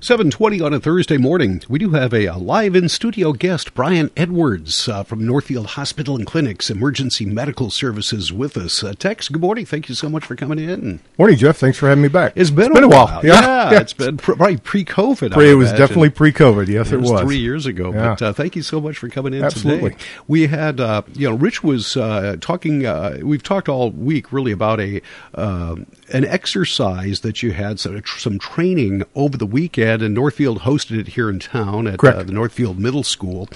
720 0.00 0.60
on 0.60 0.72
a 0.72 0.78
Thursday 0.78 1.16
morning. 1.16 1.60
We 1.68 1.80
do 1.80 1.90
have 1.90 2.14
a, 2.14 2.26
a 2.26 2.36
live 2.36 2.76
in 2.76 2.88
studio 2.88 3.32
guest, 3.32 3.74
Brian 3.74 4.12
Edwards 4.16 4.88
uh, 4.88 5.02
from 5.02 5.26
Northfield 5.26 5.66
Hospital 5.66 6.14
and 6.14 6.24
Clinics 6.24 6.70
Emergency 6.70 7.26
Medical 7.26 7.68
Services 7.68 8.32
with 8.32 8.56
us. 8.56 8.84
Uh, 8.84 8.92
Tex, 8.92 9.28
good 9.28 9.42
morning. 9.42 9.66
Thank 9.66 9.88
you 9.88 9.96
so 9.96 10.08
much 10.08 10.24
for 10.24 10.36
coming 10.36 10.60
in. 10.60 11.00
Morning, 11.18 11.36
Jeff. 11.36 11.56
Thanks 11.56 11.78
for 11.78 11.88
having 11.88 12.02
me 12.02 12.08
back. 12.08 12.32
It's 12.36 12.48
been, 12.50 12.66
it's 12.66 12.74
been 12.74 12.84
a 12.84 12.88
while. 12.88 13.20
Yeah, 13.24 13.40
yeah, 13.40 13.70
yeah. 13.72 13.80
it's 13.80 13.92
been 13.92 14.18
pr- 14.18 14.34
probably 14.34 14.58
pre-COVID. 14.58 15.32
Pre, 15.32 15.50
it 15.50 15.54
was 15.54 15.72
definitely 15.72 16.10
pre-COVID. 16.10 16.68
Yes, 16.68 16.92
it, 16.92 16.94
it 16.94 17.00
was. 17.00 17.10
was. 17.10 17.20
Three 17.22 17.38
years 17.38 17.66
ago. 17.66 17.92
Yeah. 17.92 18.10
But 18.10 18.22
uh, 18.22 18.32
thank 18.32 18.54
you 18.54 18.62
so 18.62 18.80
much 18.80 18.98
for 18.98 19.08
coming 19.08 19.34
in 19.34 19.42
Absolutely. 19.42 19.90
today. 19.90 20.04
We 20.28 20.46
had, 20.46 20.78
uh, 20.78 21.02
you 21.14 21.28
know, 21.28 21.34
Rich 21.34 21.64
was 21.64 21.96
uh, 21.96 22.36
talking, 22.40 22.86
uh, 22.86 23.18
we've 23.22 23.42
talked 23.42 23.68
all 23.68 23.90
week 23.90 24.32
really 24.32 24.52
about 24.52 24.78
a 24.78 25.02
uh, 25.34 25.74
an 26.10 26.24
exercise 26.24 27.20
that 27.20 27.42
you 27.42 27.52
had, 27.52 27.78
some, 27.80 28.02
some 28.04 28.38
training 28.38 29.04
over 29.14 29.36
the 29.36 29.46
weekend, 29.46 30.02
and 30.02 30.14
Northfield 30.14 30.60
hosted 30.60 30.98
it 30.98 31.08
here 31.08 31.28
in 31.30 31.38
town 31.38 31.86
at 31.86 32.02
uh, 32.02 32.22
the 32.22 32.32
Northfield 32.32 32.78
Middle 32.78 33.02
School. 33.02 33.48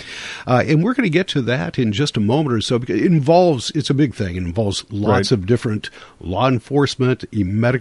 Uh, 0.47 0.63
and 0.67 0.83
we're 0.85 0.95
going 0.95 1.05
to 1.05 1.11
get 1.11 1.29
to 1.29 1.43
that 1.43 1.79
in 1.79 1.93
just 1.93 2.17
a 2.17 2.21
moment 2.21 2.55
or 2.55 2.61
so 2.61 2.79
because 2.79 3.01
it 3.01 3.07
involves, 3.07 3.71
it's 3.75 3.91
a 3.91 3.95
big 3.95 4.15
thing. 4.15 4.37
It 4.37 4.43
involves 4.43 4.85
lots 4.91 5.13
Right. 5.13 5.33
of 5.33 5.47
different 5.47 5.91
law 6.21 6.49
enforcement, 6.49 7.25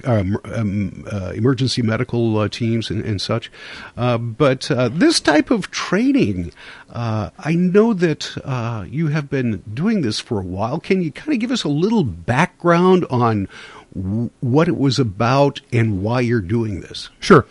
um, 0.06 0.38
um, 0.46 1.06
uh, 1.12 1.32
emergency 1.36 1.82
medical 1.82 2.38
uh, 2.38 2.48
teams, 2.50 2.90
and, 2.90 3.04
and 3.04 3.22
such. 3.22 3.52
Uh, 3.98 4.18
but 4.18 4.70
uh, 4.70 4.90
this 4.90 5.20
type 5.20 5.50
of 5.52 5.72
training, 5.72 6.52
uh, 6.90 7.30
I 7.40 7.54
know 7.56 7.94
that 7.94 8.38
uh, 8.44 8.86
you 8.90 9.08
have 9.08 9.30
been 9.30 9.64
doing 9.74 10.02
this 10.02 10.20
for 10.20 10.40
a 10.40 10.44
while. 10.46 10.80
Can 10.80 11.02
you 11.02 11.12
kind 11.12 11.34
of 11.34 11.40
give 11.40 11.52
us 11.52 11.64
a 11.64 11.70
little 11.70 12.04
background 12.04 13.06
on 13.10 13.48
what 13.94 14.68
it 14.68 14.78
was 14.78 15.00
about 15.00 15.62
and 15.72 16.02
why 16.02 16.22
you're 16.22 16.42
doing 16.42 16.82
this? 16.82 17.10
Sure. 17.20 17.46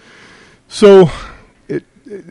So, 0.69 1.11
it, 1.69 1.85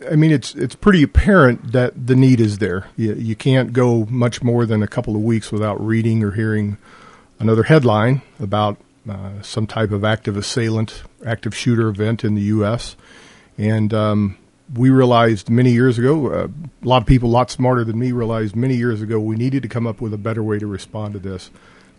I 0.10 0.16
mean, 0.16 0.32
it's 0.32 0.56
it's 0.56 0.76
pretty 0.76 1.04
apparent 1.04 1.72
that 1.74 2.08
the 2.08 2.16
need 2.16 2.40
is 2.40 2.58
there. 2.58 2.88
You, 2.96 3.14
you 3.14 3.36
can't 3.36 3.74
go 3.74 4.06
much 4.06 4.42
more 4.42 4.66
than 4.66 4.82
a 4.82 4.88
couple 4.88 5.16
of 5.16 5.22
weeks 5.22 5.52
without 5.52 5.84
reading 5.86 6.24
or 6.24 6.32
hearing 6.32 6.78
another 7.40 7.64
headline 7.64 8.22
about 8.40 8.78
uh, 9.10 9.42
some 9.42 9.68
type 9.68 9.92
of 9.92 10.04
active 10.04 10.38
assailant, 10.38 11.04
active 11.26 11.56
shooter 11.56 11.88
event 11.88 12.24
in 12.24 12.36
the 12.36 12.42
U.S. 12.44 12.96
And 13.58 13.94
um, 13.94 14.38
we 14.74 14.90
realized 14.90 15.50
many 15.50 15.72
years 15.72 15.98
ago, 15.98 16.32
uh, 16.32 16.48
a 16.84 16.88
lot 16.88 17.02
of 17.02 17.08
people, 17.08 17.30
a 17.30 17.32
lot 17.32 17.50
smarter 17.50 17.84
than 17.84 17.98
me, 17.98 18.12
realized 18.12 18.56
many 18.56 18.76
years 18.76 19.02
ago 19.02 19.20
we 19.20 19.36
needed 19.36 19.64
to 19.64 19.70
come 19.70 19.88
up 19.88 20.02
with 20.02 20.14
a 20.14 20.18
better 20.18 20.44
way 20.44 20.60
to 20.60 20.68
respond 20.68 21.14
to 21.14 21.20
this. 21.20 21.50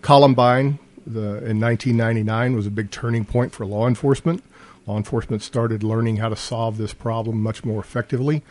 Columbine 0.02 0.78
the, 1.14 1.44
in 1.44 1.60
1999 1.60 2.56
was 2.56 2.66
a 2.66 2.70
big 2.70 2.90
turning 2.90 3.24
point 3.24 3.52
for 3.52 3.66
law 3.66 3.86
enforcement. 3.86 4.42
Law 4.86 4.96
enforcement 4.96 5.42
started 5.42 5.82
learning 5.82 6.16
how 6.16 6.28
to 6.28 6.36
solve 6.36 6.78
this 6.78 6.92
problem 6.92 7.42
much 7.42 7.64
more 7.64 7.80
effectively. 7.80 8.42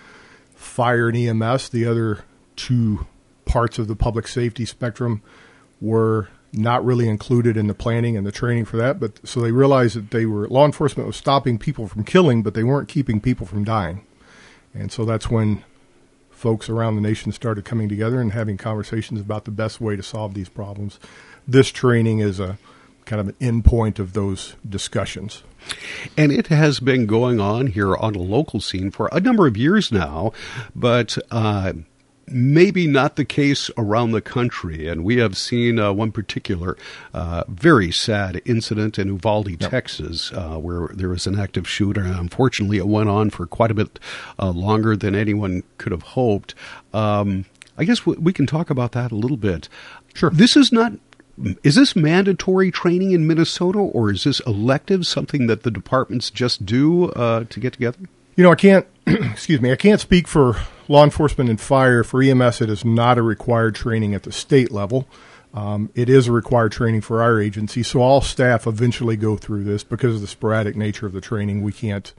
Fire 0.55 1.09
and 1.09 1.17
EMS, 1.17 1.69
the 1.69 1.85
other 1.85 2.23
two 2.55 3.07
parts 3.45 3.79
of 3.79 3.87
the 3.87 3.95
public 3.95 4.27
safety 4.27 4.65
spectrum, 4.65 5.21
were 5.81 6.29
not 6.51 6.83
really 6.83 7.07
included 7.07 7.55
in 7.57 7.67
the 7.67 7.73
planning 7.73 8.17
and 8.17 8.25
the 8.25 8.31
training 8.31 8.65
for 8.65 8.77
that. 8.77 8.99
But 8.99 9.27
so 9.27 9.41
they 9.41 9.51
realized 9.51 9.95
that 9.95 10.11
they 10.11 10.25
were 10.25 10.47
law 10.47 10.65
enforcement 10.65 11.07
was 11.07 11.15
stopping 11.15 11.57
people 11.57 11.87
from 11.87 12.03
killing, 12.03 12.43
but 12.43 12.53
they 12.53 12.63
weren't 12.63 12.89
keeping 12.89 13.21
people 13.21 13.45
from 13.45 13.63
dying. 13.63 14.05
And 14.73 14.91
so 14.91 15.05
that's 15.05 15.29
when 15.29 15.63
folks 16.39 16.69
around 16.69 16.95
the 16.95 17.01
nation 17.01 17.33
started 17.33 17.65
coming 17.65 17.89
together 17.89 18.21
and 18.21 18.31
having 18.31 18.55
conversations 18.55 19.19
about 19.19 19.43
the 19.43 19.51
best 19.51 19.81
way 19.81 19.97
to 19.97 20.01
solve 20.01 20.33
these 20.33 20.47
problems. 20.47 20.97
This 21.45 21.69
training 21.69 22.19
is 22.19 22.39
a 22.39 22.57
kind 23.03 23.19
of 23.19 23.27
an 23.27 23.35
endpoint 23.41 23.99
of 23.99 24.13
those 24.13 24.55
discussions. 24.67 25.43
And 26.15 26.31
it 26.31 26.47
has 26.47 26.79
been 26.79 27.07
going 27.07 27.41
on 27.41 27.67
here 27.67 27.93
on 27.93 28.15
a 28.15 28.21
local 28.21 28.61
scene 28.61 28.89
for 28.89 29.09
a 29.11 29.19
number 29.19 29.47
of 29.47 29.57
years 29.57 29.91
now, 29.91 30.31
but 30.73 31.17
uh, 31.29 31.73
maybe 32.31 32.87
not 32.87 33.15
the 33.15 33.25
case 33.25 33.69
around 33.77 34.11
the 34.11 34.21
country. 34.21 34.87
And 34.87 35.03
we 35.03 35.17
have 35.17 35.37
seen 35.37 35.79
uh, 35.79 35.91
one 35.93 36.11
particular 36.11 36.77
uh, 37.13 37.43
very 37.47 37.91
sad 37.91 38.41
incident 38.45 38.99
in 38.99 39.07
Uvalde, 39.07 39.59
Texas, 39.59 40.31
uh, 40.33 40.57
where 40.57 40.89
there 40.93 41.09
was 41.09 41.27
an 41.27 41.39
active 41.39 41.67
shooter. 41.67 42.01
And 42.01 42.15
unfortunately, 42.15 42.77
it 42.77 42.87
went 42.87 43.09
on 43.09 43.29
for 43.29 43.45
quite 43.45 43.71
a 43.71 43.75
bit 43.75 43.99
uh, 44.37 44.51
longer 44.51 44.95
than 44.95 45.15
anyone 45.15 45.63
could 45.77 45.91
have 45.91 46.03
hoped. 46.03 46.55
Um, 46.93 47.45
I 47.77 47.85
guess 47.85 48.05
we, 48.05 48.15
we 48.15 48.33
can 48.33 48.45
talk 48.45 48.69
about 48.69 48.91
that 48.93 49.11
a 49.11 49.15
little 49.15 49.37
bit. 49.37 49.69
Sure. 50.13 50.29
This 50.29 50.57
is 50.57 50.71
not 50.71 50.93
is 51.63 51.75
this 51.75 51.95
mandatory 51.95 52.69
training 52.69 53.11
in 53.11 53.25
Minnesota, 53.25 53.79
or 53.79 54.11
is 54.11 54.25
this 54.25 54.41
elective, 54.41 55.07
something 55.07 55.47
that 55.47 55.63
the 55.63 55.71
departments 55.71 56.29
just 56.29 56.65
do 56.65 57.05
uh, 57.11 57.45
to 57.45 57.59
get 57.61 57.73
together? 57.73 57.99
You 58.35 58.43
know, 58.43 58.51
I 58.51 58.55
can't, 58.55 58.85
excuse 59.07 59.61
me, 59.61 59.71
I 59.71 59.75
can't 59.75 59.99
speak 59.99 60.27
for 60.27 60.55
law 60.87 61.03
enforcement 61.03 61.49
and 61.49 61.59
fire. 61.59 62.03
For 62.03 62.21
EMS, 62.21 62.61
it 62.61 62.69
is 62.69 62.85
not 62.85 63.17
a 63.17 63.21
required 63.21 63.75
training 63.75 64.13
at 64.13 64.23
the 64.23 64.31
state 64.31 64.71
level. 64.71 65.07
Um, 65.53 65.89
it 65.95 66.09
is 66.09 66.27
a 66.27 66.31
required 66.31 66.71
training 66.71 67.01
for 67.01 67.23
our 67.23 67.41
agency, 67.41 67.81
so 67.81 68.01
all 68.01 68.21
staff 68.21 68.67
eventually 68.67 69.17
go 69.17 69.35
through 69.35 69.63
this 69.63 69.83
because 69.83 70.15
of 70.15 70.21
the 70.21 70.27
sporadic 70.27 70.75
nature 70.75 71.07
of 71.07 71.13
the 71.13 71.21
training. 71.21 71.63
We 71.63 71.71
can't 71.71 72.13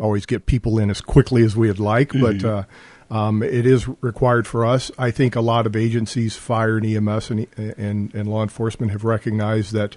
always 0.00 0.26
get 0.26 0.46
people 0.46 0.78
in 0.78 0.90
as 0.90 1.00
quickly 1.00 1.44
as 1.44 1.56
we'd 1.56 1.78
like, 1.78 2.12
but 2.12 2.44
uh, 2.44 2.64
um, 3.10 3.42
it 3.42 3.64
is 3.64 3.88
required 4.00 4.46
for 4.46 4.66
us. 4.66 4.90
I 4.98 5.10
think 5.10 5.36
a 5.36 5.40
lot 5.40 5.66
of 5.66 5.76
agencies, 5.76 6.36
fire 6.36 6.78
and 6.78 6.86
EMS 6.86 7.30
and, 7.30 7.46
and, 7.56 8.14
and 8.14 8.28
law 8.28 8.42
enforcement, 8.42 8.92
have 8.92 9.04
recognized 9.04 9.72
that 9.72 9.96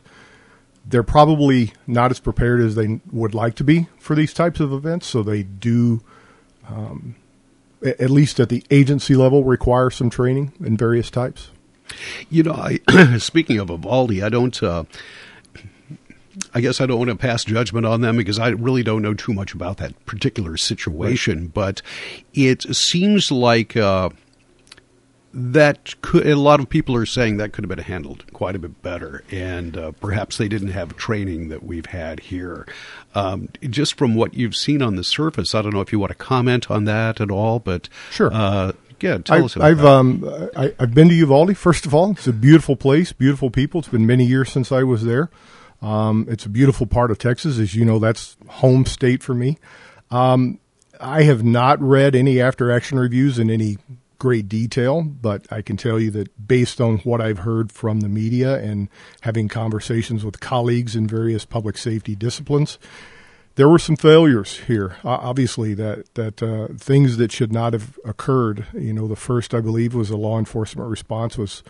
they're 0.86 1.04
probably 1.04 1.74
not 1.88 2.12
as 2.12 2.20
prepared 2.20 2.62
as 2.62 2.76
they 2.76 3.00
would 3.12 3.34
like 3.34 3.56
to 3.56 3.64
be 3.64 3.88
for 4.00 4.16
these 4.16 4.34
types 4.34 4.60
of 4.60 4.74
events. 4.74 5.08
So 5.08 5.24
they 5.24 5.44
do, 5.44 6.02
um, 6.68 7.16
at 7.84 8.10
least 8.10 8.40
at 8.40 8.50
the 8.50 8.64
agency 8.72 9.16
level, 9.16 9.44
require 9.44 9.90
some 9.90 10.10
training 10.10 10.54
in 10.60 10.78
various 10.78 11.10
types. 11.10 11.52
You 12.30 12.44
know, 12.44 12.54
I, 12.54 13.18
speaking 13.20 13.58
of 13.60 13.70
Uvalde, 13.70 14.22
I 14.22 14.30
don't. 14.30 14.62
Uh, 14.62 14.86
I 16.54 16.62
guess 16.62 16.80
I 16.80 16.86
don't 16.86 16.98
want 16.98 17.10
to 17.10 17.18
pass 17.18 17.44
judgment 17.44 17.86
on 17.86 18.00
them 18.00 18.16
because 18.16 18.40
I 18.40 18.50
really 18.50 18.84
don't 18.84 19.02
know 19.02 19.14
too 19.14 19.34
much 19.34 19.54
about 19.54 19.78
that 19.78 20.06
particular 20.06 20.56
situation. 20.56 21.48
But 21.48 21.82
it 22.34 22.74
seems 22.74 23.32
like 23.32 23.76
uh, 23.76 24.10
that 25.34 26.00
could. 26.02 26.28
A 26.28 26.36
lot 26.36 26.60
of 26.60 26.70
people 26.70 26.96
are 26.96 27.06
saying 27.06 27.38
that 27.38 27.54
could 27.54 27.64
have 27.64 27.70
been 27.70 27.86
handled 27.86 28.26
quite 28.34 28.56
a 28.56 28.60
bit 28.60 28.82
better, 28.82 29.24
and 29.32 29.78
uh, 29.78 29.92
perhaps 29.92 30.38
they 30.38 30.48
didn't 30.48 30.70
have 30.70 30.96
training 30.98 31.50
that 31.50 31.64
we've 31.64 31.86
had 31.88 32.20
here. 32.20 32.68
Um, 33.16 33.50
just 33.70 33.98
from 33.98 34.16
what 34.16 34.34
you've 34.34 34.56
seen 34.56 34.82
on 34.82 34.96
the 34.96 35.04
surface, 35.04 35.56
I 35.56 35.62
don't 35.62 35.74
know 35.74 35.82
if 35.82 35.92
you 35.92 36.00
want 36.00 36.12
to 36.12 36.18
comment 36.18 36.70
on 36.70 36.86
that 36.86 37.22
at 37.22 37.32
all, 37.32 37.60
but 37.60 37.88
Sure. 38.12 38.30
Uh, 38.34 38.74
yeah, 39.00 39.18
tell 39.18 39.38
I've, 39.38 39.44
us 39.46 39.56
about 39.56 39.66
I've, 39.72 39.78
that. 39.80 39.88
um, 39.88 40.50
I, 40.56 40.74
I've 40.80 40.94
been 40.94 41.10
to 41.10 41.16
Uvalde. 41.16 41.58
First 41.58 41.86
of 41.88 41.94
all, 41.96 42.12
it's 42.12 42.28
a 42.28 42.34
beautiful 42.34 42.76
place, 42.76 43.12
beautiful 43.14 43.50
people. 43.50 43.80
It's 43.80 43.90
been 43.90 44.06
many 44.06 44.26
years 44.26 44.52
since 44.52 44.72
I 44.72 44.84
was 44.84 45.04
there. 45.06 45.30
Um, 45.82 46.28
it's 46.30 46.46
a 46.46 46.50
beautiful 46.50 46.86
part 46.86 47.10
of 47.10 47.18
Texas, 47.18 47.58
as 47.58 47.74
you 47.74 47.84
know. 47.84 47.98
That's 47.98 48.38
home 48.48 48.86
state 48.86 49.24
for 49.24 49.34
me. 49.34 49.58
Um, 50.12 50.60
I 51.00 51.24
have 51.24 51.44
not 51.44 51.82
read 51.82 52.16
any 52.16 52.40
after 52.40 52.72
action 52.72 53.00
reviews 53.00 53.40
in 53.40 53.50
any 53.50 53.78
great 54.22 54.48
detail, 54.48 55.02
but 55.02 55.52
I 55.52 55.64
can 55.64 55.78
tell 55.78 56.00
you 56.00 56.12
that 56.12 56.48
based 56.48 56.80
on 56.80 57.00
what 57.00 57.20
I've 57.20 57.40
heard 57.40 57.72
from 57.72 58.02
the 58.02 58.08
media 58.08 58.60
and 58.60 58.88
having 59.22 59.48
conversations 59.48 60.24
with 60.24 60.40
colleagues 60.40 60.96
in 60.96 61.08
various 61.08 61.44
public 61.44 61.76
safety 61.76 62.16
disciplines, 62.16 62.78
there 63.56 63.68
were 63.68 63.80
some 63.80 63.96
failures 63.96 64.60
here. 64.68 64.98
Uh, 65.04 65.10
obviously, 65.10 65.74
that 65.74 66.14
that 66.14 66.44
uh, 66.44 66.68
things 66.78 67.18
that 67.18 67.32
should 67.32 67.52
not 67.52 67.74
have 67.74 67.98
occurred. 68.06 68.68
You 68.74 68.94
know, 68.94 69.08
the 69.08 69.16
first 69.16 69.56
I 69.56 69.60
believe 69.60 69.96
was 69.96 70.12
a 70.12 70.18
law 70.18 70.38
enforcement 70.38 70.88
response 70.88 71.36
was 71.36 71.64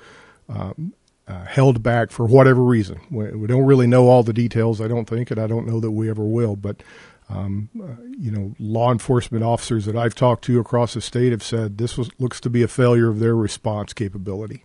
um, 0.49 0.91
uh, 1.29 1.45
held 1.45 1.81
back 1.81 2.11
for 2.11 2.25
whatever 2.25 2.61
reason. 2.61 2.99
We, 3.09 3.31
we 3.31 3.47
don't 3.47 3.65
really 3.65 3.87
know 3.87 4.09
all 4.09 4.23
the 4.23 4.33
details. 4.33 4.81
I 4.81 4.89
don't 4.89 5.05
think, 5.05 5.31
and 5.31 5.39
I 5.39 5.47
don't 5.47 5.65
know 5.65 5.79
that 5.79 5.91
we 5.91 6.09
ever 6.09 6.25
will. 6.25 6.57
But 6.57 6.83
um, 7.31 7.69
uh, 7.81 8.01
you 8.17 8.31
know, 8.31 8.55
law 8.59 8.91
enforcement 8.91 9.43
officers 9.43 9.85
that 9.85 9.95
I've 9.95 10.15
talked 10.15 10.43
to 10.45 10.59
across 10.59 10.93
the 10.93 11.01
state 11.01 11.31
have 11.31 11.43
said 11.43 11.77
this 11.77 11.97
was 11.97 12.09
looks 12.19 12.39
to 12.41 12.49
be 12.49 12.63
a 12.63 12.67
failure 12.67 13.09
of 13.09 13.19
their 13.19 13.35
response 13.35 13.93
capability. 13.93 14.63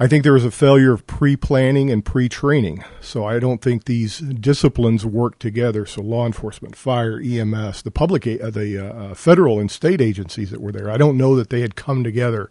I 0.00 0.06
think 0.06 0.22
there 0.22 0.32
was 0.32 0.44
a 0.44 0.52
failure 0.52 0.92
of 0.92 1.08
pre-planning 1.08 1.90
and 1.90 2.04
pre-training. 2.04 2.84
So 3.00 3.24
I 3.24 3.40
don't 3.40 3.60
think 3.60 3.84
these 3.84 4.18
disciplines 4.18 5.04
work 5.04 5.40
together. 5.40 5.86
So 5.86 6.02
law 6.02 6.24
enforcement, 6.24 6.76
fire, 6.76 7.20
EMS, 7.20 7.82
the 7.82 7.90
public, 7.90 8.24
uh, 8.24 8.50
the 8.50 8.78
uh, 8.78 9.14
federal 9.14 9.58
and 9.58 9.68
state 9.68 10.00
agencies 10.00 10.52
that 10.52 10.60
were 10.60 10.70
there, 10.70 10.88
I 10.88 10.98
don't 10.98 11.16
know 11.16 11.34
that 11.34 11.50
they 11.50 11.62
had 11.62 11.74
come 11.74 12.04
together 12.04 12.48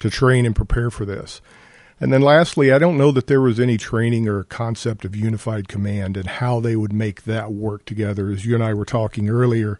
to 0.00 0.10
train 0.10 0.44
and 0.44 0.54
prepare 0.54 0.90
for 0.90 1.06
this. 1.06 1.40
And 2.00 2.12
then 2.12 2.22
lastly, 2.22 2.72
I 2.72 2.78
don't 2.78 2.96
know 2.96 3.12
that 3.12 3.26
there 3.26 3.42
was 3.42 3.60
any 3.60 3.76
training 3.76 4.26
or 4.26 4.44
concept 4.44 5.04
of 5.04 5.14
unified 5.14 5.68
command 5.68 6.16
and 6.16 6.26
how 6.26 6.58
they 6.58 6.74
would 6.74 6.94
make 6.94 7.24
that 7.24 7.52
work 7.52 7.84
together. 7.84 8.30
As 8.30 8.46
you 8.46 8.54
and 8.54 8.64
I 8.64 8.72
were 8.72 8.86
talking 8.86 9.28
earlier, 9.28 9.78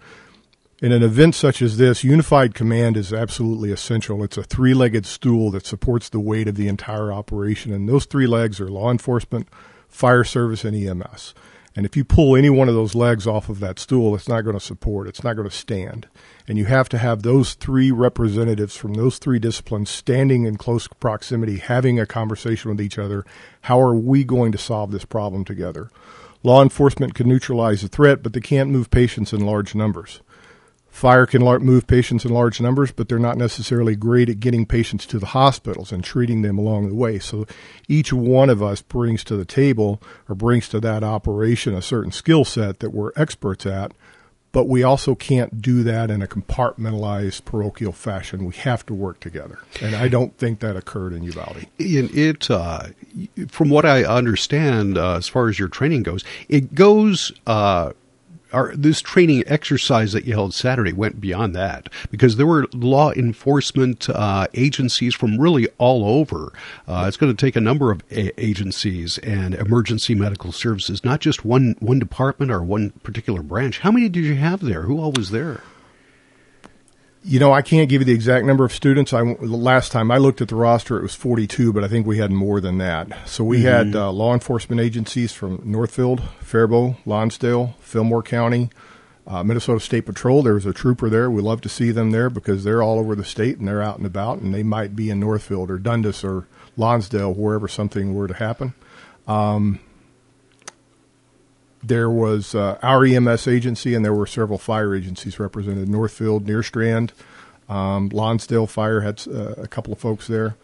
in 0.83 0.93
an 0.93 1.03
event 1.03 1.35
such 1.35 1.63
as 1.63 1.79
this, 1.79 2.05
unified 2.05 2.55
command 2.55 2.99
is 2.99 3.13
absolutely 3.13 3.73
essential. 3.73 4.23
It's 4.23 4.37
a 4.37 4.43
three 4.43 4.75
legged 4.75 5.07
stool 5.07 5.51
that 5.53 5.67
supports 5.67 6.11
the 6.11 6.21
weight 6.21 6.47
of 6.47 6.57
the 6.57 6.69
entire 6.69 7.11
operation. 7.11 7.73
And 7.73 7.89
those 7.89 8.05
three 8.05 8.27
legs 8.27 8.61
are 8.61 8.69
law 8.69 8.91
enforcement, 8.91 9.49
fire 9.89 10.25
service, 10.25 10.65
and 10.65 10.77
EMS. 10.77 11.35
And 11.77 11.87
if 11.87 11.97
you 11.97 12.05
pull 12.05 12.35
any 12.35 12.51
one 12.51 12.69
of 12.69 12.75
those 12.75 12.97
legs 12.97 13.27
off 13.27 13.49
of 13.49 13.61
that 13.61 13.79
stool, 13.79 14.15
it's 14.15 14.29
not 14.29 14.43
going 14.43 14.59
to 14.59 14.65
support, 14.65 15.07
it's 15.07 15.23
not 15.23 15.35
going 15.35 15.49
to 15.49 15.55
stand. 15.55 16.09
And 16.49 16.59
you 16.59 16.65
have 16.65 16.89
to 16.89 16.99
have 16.99 17.23
those 17.23 17.55
three 17.55 17.93
representatives 17.93 18.77
from 18.77 18.95
those 18.95 19.19
three 19.19 19.39
disciplines 19.39 19.89
standing 19.89 20.45
in 20.45 20.57
close 20.57 20.89
proximity, 20.89 21.59
having 21.59 22.01
a 22.01 22.07
conversation 22.07 22.71
with 22.71 22.81
each 22.81 22.99
other. 22.99 23.25
How 23.63 23.81
are 23.81 23.95
we 23.95 24.25
going 24.25 24.51
to 24.53 24.59
solve 24.59 24.91
this 24.91 25.05
problem 25.05 25.45
together? 25.45 25.91
Law 26.43 26.63
enforcement 26.63 27.15
can 27.15 27.29
neutralize 27.29 27.83
the 27.83 27.89
threat, 27.89 28.23
but 28.23 28.33
they 28.33 28.41
can't 28.41 28.71
move 28.71 28.91
patients 28.91 29.33
in 29.33 29.45
large 29.45 29.75
numbers. 29.75 30.23
Fire 30.91 31.25
can 31.25 31.43
move 31.43 31.87
patients 31.87 32.25
in 32.25 32.33
large 32.33 32.61
numbers, 32.61 32.93
but 32.93 33.09
they're 33.09 33.19
not 33.19 33.39
necessarily 33.39 33.97
great 33.97 34.29
at 34.29 34.41
getting 34.41 34.67
patients 34.67 35.07
to 35.07 35.19
the 35.19 35.27
hospitals 35.27 35.93
and 35.93 36.05
treating 36.05 36.43
them 36.43 36.59
along 36.59 36.89
the 36.89 36.95
way. 36.95 37.19
So 37.19 37.47
each 37.89 38.13
one 38.13 38.51
of 38.51 38.63
us 38.63 38.83
brings 38.83 39.25
to 39.25 39.37
the 39.37 39.45
table 39.45 40.03
or 40.29 40.35
brings 40.35 40.69
to 40.71 40.81
that 40.81 41.03
operation 41.03 41.75
a 41.75 41.81
certain 41.81 42.13
skill 42.13 42.45
set 42.45 42.81
that 42.81 42.91
we're 42.91 43.13
experts 43.17 43.67
at, 43.67 43.93
but 44.53 44.69
we 44.69 44.83
also 44.83 45.15
can't 45.15 45.63
do 45.63 45.83
that 45.85 46.11
in 46.11 46.23
a 46.23 46.27
compartmentalized 46.27 47.45
parochial 47.45 47.93
fashion. 47.93 48.45
We 48.45 48.55
have 48.57 48.85
to 48.87 48.95
work 48.95 49.21
together, 49.21 49.61
and 49.81 49.95
I 49.95 50.09
don't 50.09 50.37
think 50.37 50.59
that 50.61 50.77
occurred 50.77 51.13
in 51.13 51.23
Uvalde. 51.23 51.67
In 51.79 52.11
it, 52.13 52.51
uh, 52.51 52.89
from 53.49 53.71
what 53.71 53.85
I 53.85 54.05
understand, 54.05 54.99
uh, 54.99 55.17
as 55.17 55.29
far 55.29 55.49
as 55.49 55.59
your 55.59 55.69
training 55.69 56.03
goes, 56.03 56.25
it 56.49 56.75
goes 56.75 57.31
uh, 57.47 57.93
our, 58.53 58.75
this 58.75 59.01
training 59.01 59.45
exercise 59.47 60.13
that 60.13 60.25
you 60.25 60.35
held 60.35 60.55
Saturday 60.55 60.93
went 60.93 61.21
beyond 61.21 61.55
that 61.55 61.89
because 62.11 62.37
there 62.37 62.47
were 62.47 62.67
law 62.73 63.13
enforcement 63.13 64.09
uh, 64.11 64.47
agencies 64.55 65.15
from 65.15 65.39
really 65.39 65.69
all 65.79 66.05
over. 66.05 66.53
Uh, 66.87 67.05
it's 67.07 67.17
going 67.17 67.35
to 67.35 67.47
take 67.47 67.57
a 67.57 67.61
number 67.61 67.91
of 67.91 68.03
a- 68.11 68.39
agencies 68.43 69.19
and 69.19 69.55
emergency 69.55 70.15
medical 70.15 70.53
services, 70.53 71.05
not 71.05 71.21
just 71.21 71.45
one 71.45 71.77
one 71.81 71.99
department 71.99 72.51
or 72.51 72.63
one 72.63 72.91
particular 73.03 73.43
branch. 73.43 73.81
How 73.81 73.91
many 73.91 74.09
did 74.09 74.25
you 74.25 74.37
have 74.37 74.61
there? 74.61 74.83
Who 74.83 75.01
all 75.01 75.13
was 75.13 75.31
there? 75.31 75.61
You 77.23 77.39
know, 77.39 77.53
I 77.53 77.61
can't 77.61 77.91
give 77.91 78.01
you 78.01 78.07
the 78.07 78.15
exact 78.15 78.47
number 78.47 78.65
of 78.65 78.73
students. 78.73 79.13
I 79.13 79.21
last 79.21 79.93
time 79.93 80.11
I 80.11 80.17
looked 80.17 80.41
at 80.41 80.49
the 80.49 80.57
roster, 80.57 80.99
it 80.99 81.03
was 81.03 81.15
42, 81.15 81.73
but 81.73 81.85
I 81.85 81.89
think 81.89 82.07
we 82.07 82.17
had 82.17 82.31
more 82.31 82.61
than 82.63 82.79
that. 82.79 83.29
So 83.29 83.45
we 83.45 83.59
mm-hmm. 83.59 83.67
had 83.67 83.95
uh, 83.95 84.11
law 84.11 84.33
enforcement 84.33 84.81
agencies 84.81 85.33
from 85.33 85.61
Northfield, 85.63 86.23
Faribault, 86.41 86.97
Lonsdale, 87.05 87.75
Fillmore 87.81 88.23
County, 88.23 88.71
uh, 89.27 89.45
Minnesota 89.45 89.81
State 89.81 90.07
Patrol. 90.07 90.43
There 90.43 90.55
was 90.55 90.65
a 90.65 90.73
trooper 90.73 91.11
there. 91.11 91.31
We 91.31 91.43
love 91.43 91.61
to 91.61 91.69
see 91.69 91.91
them 91.91 92.11
there 92.11 92.31
because 92.31 92.65
they're 92.65 92.83
all 92.83 92.99
over 92.99 93.15
the 93.15 93.25
state 93.25 93.59
and 93.59 93.69
they're 93.69 93.83
out 93.83 93.99
and 93.99 94.07
about, 94.07 94.39
and 94.39 94.55
they 94.55 94.63
might 94.63 94.97
be 94.97 95.11
in 95.11 95.21
Northfield 95.21 95.71
or 95.71 95.79
Dundas 95.79 96.25
or 96.25 96.47
Lonsdale, 96.77 97.35
wherever 97.35 97.69
something 97.69 98.15
were 98.15 98.29
to 98.29 98.35
happen. 98.35 98.73
Um, 99.29 99.81
there 101.83 102.11
was 102.11 102.55
uh, 102.55 102.79
our 102.83 103.05
EMS 103.05 103.49
agency, 103.49 103.95
and 103.95 104.05
there 104.05 104.15
were 104.15 104.27
several 104.27 104.59
fire 104.59 104.95
agencies 104.95 105.39
represented. 105.39 105.89
Northfield, 105.89 106.47
Nerstrand, 106.47 107.11
um, 107.69 108.09
Lonsdale 108.11 108.67
Fire 108.67 109.01
had 109.01 109.23
uh, 109.29 109.55
a 109.57 109.67
couple 109.67 109.93
of 109.93 109.99
folks 109.99 110.27
there. 110.27 110.57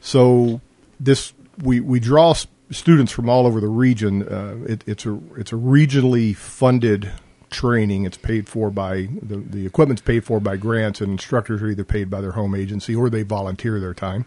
So 0.00 0.60
this 0.98 1.32
we 1.62 1.80
we 1.80 2.00
draw 2.00 2.34
students 2.70 3.12
from 3.12 3.28
all 3.28 3.46
over 3.46 3.60
the 3.60 3.68
region. 3.68 4.22
Uh, 4.22 4.56
it, 4.66 4.84
it's 4.86 5.04
a 5.04 5.18
it's 5.36 5.52
a 5.52 5.56
regionally 5.56 6.34
funded 6.34 7.12
training. 7.50 8.04
It's 8.04 8.16
paid 8.16 8.48
for 8.48 8.70
by 8.70 9.08
the 9.20 9.36
the 9.36 9.66
equipment's 9.66 10.02
paid 10.02 10.24
for 10.24 10.40
by 10.40 10.56
grants, 10.56 11.00
and 11.00 11.12
instructors 11.12 11.62
are 11.62 11.68
either 11.68 11.84
paid 11.84 12.08
by 12.08 12.20
their 12.20 12.32
home 12.32 12.54
agency 12.54 12.94
or 12.94 13.10
they 13.10 13.22
volunteer 13.22 13.78
their 13.78 13.94
time. 13.94 14.26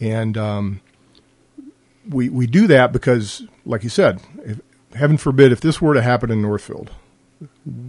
And 0.00 0.38
um, 0.38 0.80
we 2.08 2.28
we 2.28 2.46
do 2.46 2.66
that 2.68 2.92
because, 2.92 3.42
like 3.64 3.82
you 3.82 3.90
said, 3.90 4.20
if, 4.44 4.60
heaven 4.94 5.16
forbid, 5.16 5.52
if 5.52 5.60
this 5.60 5.80
were 5.80 5.94
to 5.94 6.02
happen 6.02 6.30
in 6.30 6.42
Northfield, 6.42 6.90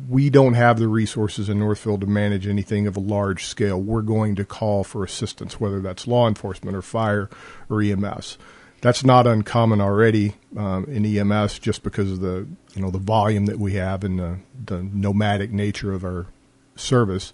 we 0.08 0.30
don't 0.30 0.54
have 0.54 0.80
the 0.80 0.88
resources 0.88 1.50
in 1.50 1.60
Northfield 1.60 2.02
to 2.02 2.08
manage 2.08 2.46
anything 2.46 2.86
of 2.88 2.96
a 2.96 3.00
large 3.00 3.46
scale. 3.46 3.82
We're 3.82 4.02
going 4.02 4.36
to 4.36 4.46
call 4.46 4.84
for 4.84 5.04
assistance, 5.04 5.60
whether 5.60 5.80
that's 5.80 6.08
law 6.08 6.28
enforcement 6.28 6.76
or 6.76 6.82
fire 6.82 7.30
or 7.70 7.82
EMS. 7.82 8.38
That's 8.82 9.04
not 9.04 9.28
uncommon 9.28 9.82
already 9.82 10.36
um, 10.56 10.86
in 10.86 11.06
EMS, 11.06 11.60
just 11.60 11.84
because 11.84 12.12
of 12.12 12.20
the 12.22 12.48
you 12.76 12.82
know 12.82 12.92
the 12.92 13.00
volume 13.00 13.48
that 13.48 13.60
we 13.60 13.74
have 13.74 14.04
and 14.04 14.20
the, 14.20 14.38
the 14.66 14.84
nomadic 14.84 15.52
nature 15.52 15.94
of 15.94 16.06
our 16.06 16.28
service. 16.76 17.34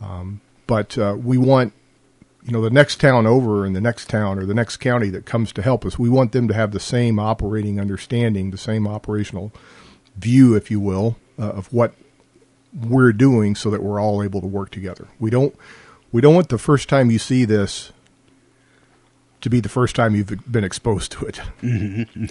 Um, 0.00 0.40
but 0.66 0.98
uh, 0.98 1.16
we 1.18 1.38
want 1.38 1.72
you 2.44 2.52
know, 2.52 2.60
the 2.60 2.70
next 2.70 3.00
town 3.00 3.26
over 3.26 3.64
and 3.64 3.74
the 3.74 3.80
next 3.80 4.08
town 4.10 4.38
or 4.38 4.46
the 4.46 4.54
next 4.54 4.78
county 4.78 5.10
that 5.10 5.26
comes 5.26 5.52
to 5.52 5.62
help 5.62 5.84
us, 5.86 5.98
we 5.98 6.08
want 6.08 6.32
them 6.32 6.48
to 6.48 6.54
have 6.54 6.72
the 6.72 6.80
same 6.80 7.18
operating 7.18 7.78
understanding, 7.80 8.50
the 8.50 8.58
same 8.58 8.86
operational 8.86 9.52
view, 10.16 10.54
if 10.54 10.70
you 10.70 10.80
will, 10.80 11.16
uh, 11.38 11.50
of 11.50 11.72
what 11.72 11.94
we're 12.74 13.12
doing 13.12 13.54
so 13.54 13.70
that 13.70 13.82
we're 13.82 14.00
all 14.00 14.22
able 14.22 14.40
to 14.40 14.46
work 14.46 14.70
together. 14.70 15.06
We 15.20 15.30
don't 15.30 15.54
we 16.10 16.20
don't 16.20 16.34
want 16.34 16.48
the 16.48 16.58
first 16.58 16.88
time 16.88 17.10
you 17.10 17.18
see 17.18 17.44
this 17.44 17.91
to 19.42 19.50
be 19.50 19.60
the 19.60 19.68
first 19.68 19.94
time 19.94 20.14
you've 20.14 20.50
been 20.50 20.64
exposed 20.64 21.12
to 21.12 21.26
it. 21.26 21.40
Mm-hmm. 21.60 22.24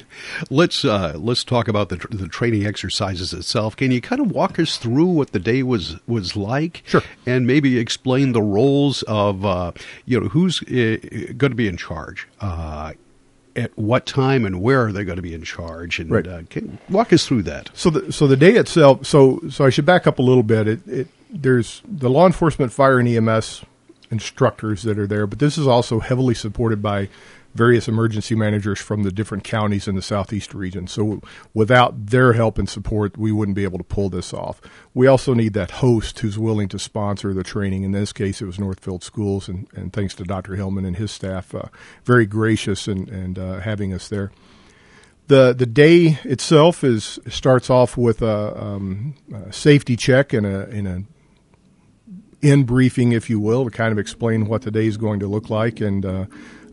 Let's 0.50 0.84
uh, 0.84 1.14
let's 1.18 1.44
talk 1.44 1.68
about 1.68 1.90
the 1.90 1.98
the 2.10 2.28
training 2.28 2.66
exercises 2.66 3.34
itself. 3.34 3.76
Can 3.76 3.92
you 3.92 4.02
kind 4.02 4.22
of 4.22 4.32
walk 4.32 4.60
us 4.60 4.78
through 4.78 5.06
what 5.06 5.32
the 5.32 5.40
day 5.40 5.64
was 5.64 5.98
was 6.08 6.36
like? 6.36 6.84
Sure. 6.86 7.04
And 7.26 7.46
maybe 7.46 7.78
explain 7.78 8.32
the 8.32 8.42
roles 8.42 9.04
of 9.04 9.46
uh, 9.46 9.72
you 10.06 10.20
know 10.20 10.28
who's 10.30 10.62
uh, 10.64 10.98
going 11.38 11.52
to 11.52 11.56
be 11.56 11.68
in 11.68 11.78
charge. 11.78 12.28
Uh, 12.40 12.94
at 13.54 13.78
what 13.78 14.06
time 14.06 14.46
and 14.46 14.62
where 14.62 14.86
are 14.86 14.92
they 14.94 15.04
going 15.04 15.18
to 15.18 15.22
be 15.22 15.34
in 15.34 15.44
charge? 15.44 16.00
And 16.00 16.10
right. 16.10 16.26
Uh, 16.26 16.44
can 16.50 16.80
walk 16.90 17.12
us 17.12 17.28
through 17.28 17.44
that. 17.44 17.70
So 17.74 17.90
the 17.90 18.12
so 18.12 18.28
the 18.28 18.38
day 18.38 18.56
itself. 18.56 19.06
So 19.06 19.42
so 19.50 19.66
I 19.66 19.70
should 19.70 19.86
back 19.86 20.08
up 20.08 20.20
a 20.20 20.22
little 20.22 20.44
bit. 20.44 20.68
It, 20.68 20.88
it 20.88 21.08
there's 21.30 21.82
the 21.86 22.10
law 22.10 22.26
enforcement, 22.26 22.74
fire, 22.74 23.00
and 23.00 23.08
EMS 23.08 23.64
instructors 24.12 24.84
that 24.84 25.00
are 25.00 25.08
there, 25.08 25.26
but 25.26 25.40
this 25.40 25.58
is 25.58 25.66
also 25.66 26.00
heavily 26.00 26.36
supported 26.36 26.82
by 26.82 27.10
various 27.54 27.88
emergency 27.88 28.36
managers 28.36 28.80
from 28.80 29.04
the 29.04 29.12
different 29.12 29.44
counties 29.44 29.88
in 29.88 29.96
the 29.96 30.02
southeast 30.02 30.54
region. 30.54 30.88
So 30.88 31.22
without 31.54 32.08
their 32.08 32.34
help 32.34 32.58
and 32.58 32.70
support, 32.70 33.18
we 33.18 33.32
wouldn't 33.32 33.56
be 33.56 33.64
able 33.64 33.78
to 33.78 33.84
pull 33.84 34.10
this 34.10 34.34
off. 34.34 34.62
We 34.94 35.08
also 35.08 35.34
need 35.34 35.54
that 35.54 35.72
host 35.72 36.20
who's 36.20 36.40
willing 36.40 36.70
to 36.70 36.80
sponsor 36.80 37.34
the 37.34 37.44
training. 37.44 37.84
In 37.84 37.92
this 37.92 38.14
case, 38.14 38.42
it 38.42 38.46
was 38.46 38.60
Northfield 38.60 39.04
Schools, 39.04 39.50
and, 39.50 39.68
and 39.76 39.92
thanks 39.92 40.16
to 40.16 40.24
Dr. 40.24 40.56
Hillmann 40.56 40.86
and 40.86 40.96
his 40.96 41.12
staff, 41.12 41.54
uh, 41.54 41.64
very 42.06 42.26
gracious 42.26 42.88
and, 42.88 43.10
and 43.10 43.38
uh, 43.38 43.60
having 43.60 43.94
us 43.94 44.08
there. 44.08 44.32
The, 45.28 45.54
the 45.54 45.66
day 45.66 46.20
itself 46.24 46.84
is 46.84 47.20
starts 47.30 47.70
off 47.70 47.96
with 47.96 48.22
a, 48.22 48.62
um, 48.62 49.16
safety 49.50 49.96
check 49.96 50.34
and 50.34 50.46
a, 50.46 50.68
and 50.68 50.88
a 50.88 51.04
in 52.42 52.64
briefing, 52.64 53.12
if 53.12 53.30
you 53.30 53.40
will, 53.40 53.66
to 53.66 53.72
kind 53.72 53.92
of 53.92 54.00
explain 54.00 54.48
what 54.48 54.64
the 54.64 54.72
day 54.72 54.88
is 54.88 54.98
going 54.98 55.20
to 55.20 55.28
look 55.28 55.50
like 55.50 55.80
and 55.80 56.06
uh, 56.06 56.26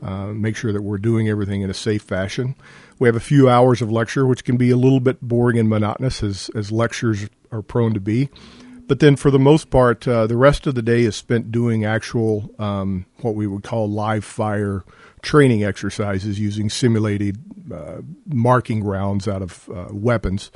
uh, 0.02 0.28
make 0.28 0.56
sure 0.56 0.72
that 0.72 0.82
we're 0.82 0.98
doing 0.98 1.28
everything 1.28 1.62
in 1.62 1.70
a 1.70 1.74
safe 1.74 2.02
fashion. 2.02 2.54
We 2.98 3.08
have 3.08 3.16
a 3.16 3.20
few 3.20 3.48
hours 3.48 3.82
of 3.82 3.90
lecture, 3.90 4.26
which 4.26 4.44
can 4.44 4.56
be 4.56 4.70
a 4.70 4.76
little 4.76 5.00
bit 5.00 5.20
boring 5.20 5.58
and 5.58 5.68
monotonous, 5.68 6.22
as, 6.22 6.50
as 6.54 6.72
lectures 6.72 7.28
are 7.52 7.62
prone 7.62 7.94
to 7.94 8.00
be. 8.00 8.28
But 8.86 9.00
then, 9.00 9.16
for 9.16 9.30
the 9.30 9.38
most 9.38 9.68
part, 9.68 10.08
uh, 10.08 10.26
the 10.26 10.36
rest 10.36 10.66
of 10.66 10.74
the 10.74 10.82
day 10.82 11.02
is 11.02 11.14
spent 11.14 11.52
doing 11.52 11.84
actual, 11.84 12.54
um, 12.58 13.04
what 13.20 13.34
we 13.34 13.46
would 13.46 13.62
call 13.62 13.88
live 13.88 14.24
fire 14.24 14.82
training 15.20 15.62
exercises 15.62 16.40
using 16.40 16.70
simulated 16.70 17.38
uh, 17.72 17.98
marking 18.26 18.82
rounds 18.82 19.28
out 19.28 19.42
of 19.42 19.68
uh, 19.68 19.88
weapons. 19.90 20.50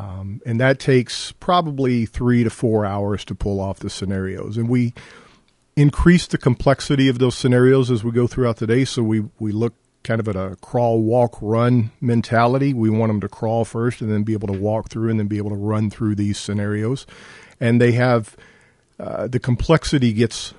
Um, 0.00 0.40
and 0.46 0.58
that 0.60 0.78
takes 0.78 1.32
probably 1.32 2.06
three 2.06 2.42
to 2.42 2.48
four 2.48 2.86
hours 2.86 3.22
to 3.26 3.34
pull 3.34 3.60
off 3.60 3.80
the 3.80 3.90
scenarios. 3.90 4.56
And 4.56 4.66
we 4.66 4.94
increase 5.76 6.26
the 6.26 6.38
complexity 6.38 7.10
of 7.10 7.18
those 7.18 7.34
scenarios 7.34 7.90
as 7.90 8.02
we 8.02 8.10
go 8.10 8.26
throughout 8.26 8.56
the 8.56 8.66
day. 8.66 8.86
So 8.86 9.02
we, 9.02 9.24
we 9.38 9.52
look 9.52 9.74
kind 10.02 10.18
of 10.18 10.26
at 10.26 10.36
a 10.36 10.56
crawl, 10.62 11.02
walk, 11.02 11.36
run 11.42 11.90
mentality. 12.00 12.72
We 12.72 12.88
want 12.88 13.10
them 13.10 13.20
to 13.20 13.28
crawl 13.28 13.66
first 13.66 14.00
and 14.00 14.10
then 14.10 14.22
be 14.22 14.32
able 14.32 14.48
to 14.48 14.58
walk 14.58 14.88
through 14.88 15.10
and 15.10 15.20
then 15.20 15.26
be 15.26 15.36
able 15.36 15.50
to 15.50 15.56
run 15.56 15.90
through 15.90 16.14
these 16.14 16.38
scenarios. 16.38 17.06
And 17.60 17.78
they 17.78 17.92
have 17.92 18.36
uh, 18.98 19.26
the 19.26 19.38
complexity 19.38 20.14
gets 20.14 20.54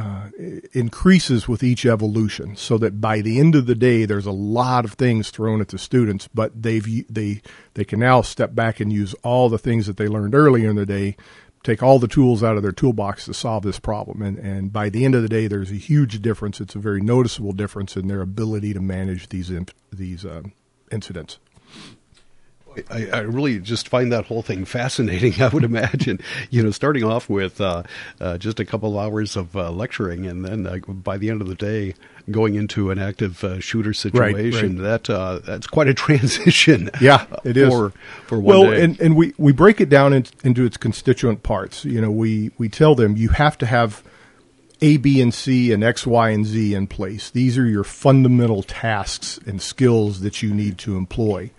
uh, 0.00 0.30
increases 0.72 1.46
with 1.46 1.62
each 1.62 1.84
evolution 1.84 2.56
so 2.56 2.78
that 2.78 3.00
by 3.00 3.20
the 3.20 3.38
end 3.38 3.54
of 3.54 3.66
the 3.66 3.74
day 3.74 4.04
there's 4.04 4.26
a 4.26 4.32
lot 4.32 4.84
of 4.84 4.94
things 4.94 5.30
thrown 5.30 5.60
at 5.60 5.68
the 5.68 5.78
students 5.78 6.28
but 6.32 6.62
they've 6.62 7.06
they 7.12 7.42
they 7.74 7.84
can 7.84 8.00
now 8.00 8.22
step 8.22 8.54
back 8.54 8.80
and 8.80 8.92
use 8.92 9.14
all 9.22 9.48
the 9.48 9.58
things 9.58 9.86
that 9.86 9.96
they 9.96 10.08
learned 10.08 10.34
earlier 10.34 10.70
in 10.70 10.76
the 10.76 10.86
day 10.86 11.16
take 11.62 11.82
all 11.82 11.98
the 11.98 12.08
tools 12.08 12.42
out 12.42 12.56
of 12.56 12.62
their 12.62 12.72
toolbox 12.72 13.26
to 13.26 13.34
solve 13.34 13.62
this 13.62 13.78
problem 13.78 14.22
and 14.22 14.38
and 14.38 14.72
by 14.72 14.88
the 14.88 15.04
end 15.04 15.14
of 15.14 15.22
the 15.22 15.28
day 15.28 15.46
there's 15.46 15.70
a 15.70 15.74
huge 15.74 16.22
difference. 16.22 16.60
It's 16.60 16.74
a 16.74 16.78
very 16.78 17.00
noticeable 17.00 17.52
difference 17.52 17.96
in 17.96 18.08
their 18.08 18.22
ability 18.22 18.72
to 18.72 18.80
manage 18.80 19.28
these 19.28 19.50
imp- 19.50 19.74
these 19.92 20.24
uh, 20.24 20.42
incidents 20.90 21.38
I, 22.90 23.08
I, 23.12 23.18
really 23.20 23.58
just 23.58 23.88
find 23.88 24.12
that 24.12 24.26
whole 24.26 24.42
thing 24.42 24.64
fascinating. 24.64 25.40
I 25.42 25.48
would 25.48 25.64
imagine, 25.64 26.20
you 26.50 26.62
know, 26.62 26.70
starting 26.70 27.04
off 27.04 27.28
with 27.28 27.60
uh, 27.60 27.82
uh, 28.20 28.38
just 28.38 28.60
a 28.60 28.64
couple 28.64 28.98
of 28.98 29.04
hours 29.04 29.36
of 29.36 29.56
uh, 29.56 29.70
lecturing, 29.70 30.26
and 30.26 30.44
then 30.44 30.66
uh, 30.66 30.78
by 30.92 31.18
the 31.18 31.30
end 31.30 31.40
of 31.40 31.48
the 31.48 31.54
day, 31.54 31.94
going 32.30 32.54
into 32.54 32.90
an 32.90 32.98
active 32.98 33.42
uh, 33.44 33.60
shooter 33.60 33.92
situation. 33.92 34.52
Right, 34.52 34.62
right. 34.62 34.76
That 34.76 35.10
uh, 35.10 35.40
that's 35.40 35.66
quite 35.66 35.88
a 35.88 35.94
transition. 36.06 36.90
Yeah, 37.00 37.24
it 37.44 37.56
is 37.56 37.72
for, 37.72 37.92
for 38.26 38.38
one 38.38 38.44
well, 38.44 38.70
day. 38.70 38.84
and 38.84 39.00
and 39.00 39.16
we 39.16 39.32
we 39.38 39.52
break 39.52 39.80
it 39.80 39.88
down 39.88 40.12
in, 40.12 40.26
into 40.44 40.64
its 40.64 40.76
constituent 40.76 41.42
parts. 41.42 41.84
You 41.84 42.00
know, 42.00 42.10
we 42.10 42.50
we 42.58 42.68
tell 42.68 42.94
them 42.94 43.16
you 43.16 43.30
have 43.30 43.56
to 43.58 43.66
have 43.66 44.02
a, 44.82 44.96
B, 44.98 45.20
and 45.20 45.32
C, 45.32 45.72
and 45.72 45.82
X, 45.82 46.06
Y, 46.06 46.30
and 46.30 46.44
Z 46.44 46.74
in 46.74 46.86
place. 46.86 47.30
These 47.30 47.56
are 47.58 47.66
your 47.66 47.84
fundamental 47.84 48.62
tasks 48.62 49.38
and 49.46 49.60
skills 49.60 50.20
that 50.20 50.42
you 50.42 50.52
need 50.52 50.78
to 50.78 50.96
employ. 50.96 51.50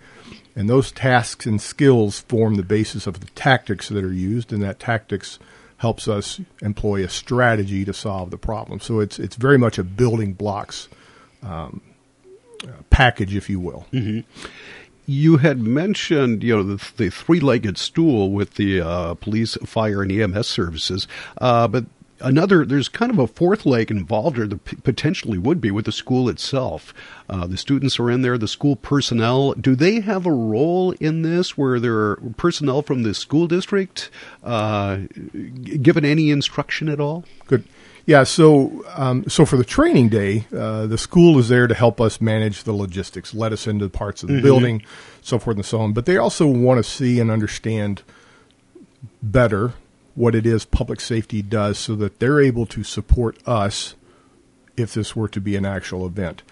And 0.54 0.68
those 0.68 0.92
tasks 0.92 1.46
and 1.46 1.60
skills 1.60 2.20
form 2.20 2.56
the 2.56 2.62
basis 2.62 3.06
of 3.06 3.20
the 3.20 3.30
tactics 3.30 3.88
that 3.88 4.04
are 4.04 4.12
used, 4.12 4.52
and 4.52 4.62
that 4.62 4.78
tactics 4.78 5.38
helps 5.78 6.06
us 6.06 6.40
employ 6.60 7.02
a 7.02 7.08
strategy 7.08 7.84
to 7.84 7.92
solve 7.92 8.30
the 8.30 8.38
problem. 8.38 8.78
So 8.80 9.00
it's 9.00 9.18
it's 9.18 9.36
very 9.36 9.58
much 9.58 9.78
a 9.78 9.84
building 9.84 10.34
blocks 10.34 10.88
um, 11.42 11.80
package, 12.90 13.34
if 13.34 13.50
you 13.50 13.58
will. 13.58 13.86
Mm-hmm. 13.92 14.20
You 15.06 15.38
had 15.38 15.60
mentioned, 15.60 16.44
you 16.44 16.54
know, 16.54 16.62
the, 16.62 16.92
the 16.96 17.10
three-legged 17.10 17.76
stool 17.76 18.30
with 18.30 18.54
the 18.54 18.80
uh, 18.80 19.14
police, 19.14 19.56
fire, 19.64 20.02
and 20.02 20.12
EMS 20.12 20.46
services, 20.46 21.08
uh, 21.38 21.66
but 21.66 21.86
another 22.22 22.64
there's 22.64 22.88
kind 22.88 23.10
of 23.10 23.18
a 23.18 23.26
fourth 23.26 23.66
leg 23.66 23.90
involved 23.90 24.38
or 24.38 24.46
there 24.46 24.58
potentially 24.58 25.38
would 25.38 25.60
be 25.60 25.70
with 25.70 25.84
the 25.84 25.92
school 25.92 26.28
itself. 26.28 26.94
Uh, 27.28 27.46
the 27.46 27.56
students 27.56 27.98
are 27.98 28.10
in 28.10 28.22
there 28.22 28.38
the 28.38 28.48
school 28.48 28.76
personnel. 28.76 29.52
Do 29.52 29.74
they 29.74 30.00
have 30.00 30.26
a 30.26 30.32
role 30.32 30.92
in 30.92 31.22
this 31.22 31.56
where 31.56 31.78
there 31.80 31.96
are 31.96 32.16
personnel 32.36 32.82
from 32.82 33.02
the 33.02 33.14
school 33.14 33.46
district 33.46 34.10
uh, 34.42 34.98
given 35.80 36.04
any 36.04 36.30
instruction 36.30 36.88
at 36.88 37.00
all? 37.00 37.24
Good. 37.46 37.64
Yeah 38.04 38.24
so 38.24 38.84
um, 38.96 39.28
so 39.28 39.44
for 39.44 39.56
the 39.56 39.64
training 39.64 40.08
day 40.08 40.46
uh, 40.56 40.86
the 40.86 40.98
school 40.98 41.38
is 41.38 41.48
there 41.48 41.66
to 41.66 41.74
help 41.74 42.00
us 42.00 42.20
manage 42.20 42.64
the 42.64 42.72
logistics 42.72 43.32
let 43.32 43.52
us 43.52 43.68
into 43.68 43.88
parts 43.88 44.24
of 44.24 44.28
the 44.28 44.34
mm-hmm. 44.34 44.42
building 44.42 44.82
so 45.20 45.38
forth 45.38 45.56
and 45.56 45.64
so 45.64 45.80
on. 45.80 45.92
But 45.92 46.06
they 46.06 46.16
also 46.16 46.46
want 46.46 46.84
to 46.84 46.90
see 46.90 47.20
and 47.20 47.30
understand 47.30 48.02
better 49.22 49.74
what 50.14 50.34
it 50.34 50.46
is 50.46 50.64
public 50.64 51.00
safety 51.00 51.42
does 51.42 51.78
so 51.78 51.94
that 51.96 52.18
they're 52.18 52.40
able 52.40 52.66
to 52.66 52.84
support 52.84 53.36
us 53.46 53.94
if 54.76 54.94
this 54.94 55.16
were 55.16 55.28
to 55.28 55.40
be 55.40 55.56
an 55.56 55.64
actual 55.64 56.06
event. 56.06 56.42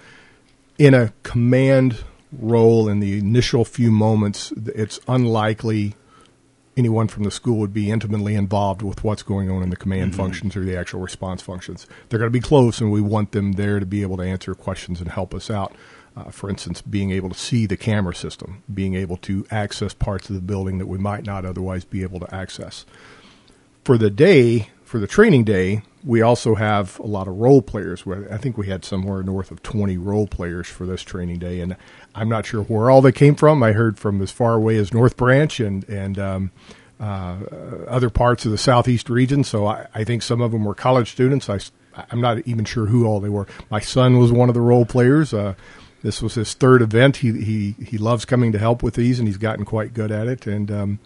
In 0.79 0.95
a 0.95 1.13
command 1.23 2.05
role 2.33 2.89
in 2.89 3.01
the 3.01 3.19
initial 3.19 3.65
few 3.65 3.91
moments, 3.91 4.53
it's 4.53 5.01
unlikely 5.09 5.95
anyone 6.77 7.09
from 7.09 7.25
the 7.25 7.31
school 7.31 7.59
would 7.59 7.75
be 7.75 7.91
intimately 7.91 8.35
involved 8.35 8.81
with 8.83 9.05
what's 9.05 9.23
going 9.23 9.51
on 9.51 9.63
in 9.63 9.71
the 9.71 9.77
command 9.77 10.13
mm-hmm. 10.13 10.21
functions 10.21 10.57
or 10.57 10.65
the 10.65 10.77
actual 10.77 11.01
response 11.01 11.43
functions. 11.43 11.87
They're 12.09 12.19
going 12.19 12.33
to 12.33 12.39
be 12.39 12.41
close, 12.41 12.81
and 12.81 12.91
we 12.91 13.01
want 13.01 13.33
them 13.33 13.53
there 13.53 13.81
to 13.81 13.87
be 13.87 14.03
able 14.03 14.17
to 14.19 14.23
answer 14.23 14.55
questions 14.55 15.01
and 15.01 15.11
help 15.11 15.35
us 15.35 15.51
out. 15.51 15.75
Uh, 16.17 16.25
for 16.25 16.51
instance, 16.51 16.83
being 16.83 17.13
able 17.13 17.29
to 17.29 17.39
see 17.39 17.67
the 17.67 17.77
camera 17.77 18.15
system, 18.15 18.65
being 18.73 18.95
able 18.95 19.17
to 19.19 19.47
access 19.51 19.95
parts 19.95 20.29
of 20.29 20.35
the 20.35 20.43
building 20.43 20.79
that 20.79 20.87
we 20.87 20.99
might 20.99 21.25
not 21.25 21.45
otherwise 21.45 21.85
be 21.85 22.03
able 22.03 22.19
to 22.19 22.35
access 22.35 22.85
for 23.85 23.99
the 23.99 24.11
day, 24.11 24.69
for 24.85 24.99
the 24.99 25.07
training 25.07 25.45
day, 25.45 25.83
we 26.05 26.23
also 26.23 26.55
have 26.55 26.99
a 26.99 27.07
lot 27.07 27.29
of 27.29 27.37
role 27.37 27.63
players. 27.63 28.05
I 28.31 28.39
think 28.39 28.57
we 28.57 28.69
had 28.69 28.85
somewhere 28.85 29.23
north 29.23 29.51
of 29.51 29.63
20 29.63 29.99
role 29.99 30.27
players 30.27 30.67
for 30.67 30.87
this 30.87 31.03
training 31.03 31.39
day, 31.39 31.61
and 31.61 31.77
I'm 32.15 32.29
not 32.29 32.47
sure 32.47 32.63
where 32.63 32.91
all 32.91 33.03
they 33.03 33.13
came 33.13 33.35
from. 33.35 33.63
I 33.63 33.73
heard 33.73 33.99
from 33.99 34.23
as 34.23 34.31
far 34.31 34.55
away 34.55 34.77
as 34.77 34.95
North 34.95 35.17
Branch 35.17 35.61
and 35.61 35.87
and 35.89 36.19
um, 36.19 36.51
uh, 36.99 37.37
other 37.87 38.11
parts 38.11 38.45
of 38.45 38.53
the 38.53 38.59
southeast 38.59 39.11
region. 39.11 39.45
So 39.45 39.67
I, 39.67 39.87
I, 39.95 40.05
think 40.05 40.23
some 40.23 40.41
of 40.41 40.53
them 40.53 40.65
were 40.65 40.75
college 40.75 41.13
students. 41.13 41.49
I, 41.49 41.59
I'm 42.11 42.21
not 42.21 42.47
even 42.47 42.67
sure 42.67 42.87
who 42.87 43.07
all 43.07 43.21
they 43.21 43.31
were. 43.31 43.47
My 43.71 43.81
son 43.81 44.19
was 44.19 44.31
one 44.31 44.51
of 44.51 44.55
the 44.55 44.61
role 44.61 44.85
players. 44.85 45.33
Uh, 45.33 45.55
this 46.03 46.21
was 46.23 46.35
his 46.35 46.55
third 46.55 46.83
event. 46.83 47.19
He 47.19 47.33
he 47.43 47.75
he 47.85 47.99
loves 47.99 48.25
coming 48.25 48.53
to 48.53 48.59
help 48.59 48.83
with 48.83 48.95
these, 48.95 49.19
and 49.19 49.29
he's 49.29 49.37
gotten 49.37 49.65
quite 49.65 49.93
good 49.93 50.11
at 50.11 50.29
it. 50.29 50.47
And 50.47 50.71
um, 50.71 50.99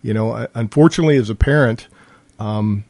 you 0.00 0.12
know, 0.12 0.48
unfortunately, 0.54 1.16
as 1.16 1.30
a 1.30 1.36
parent 1.36 1.86
um, 2.42 2.84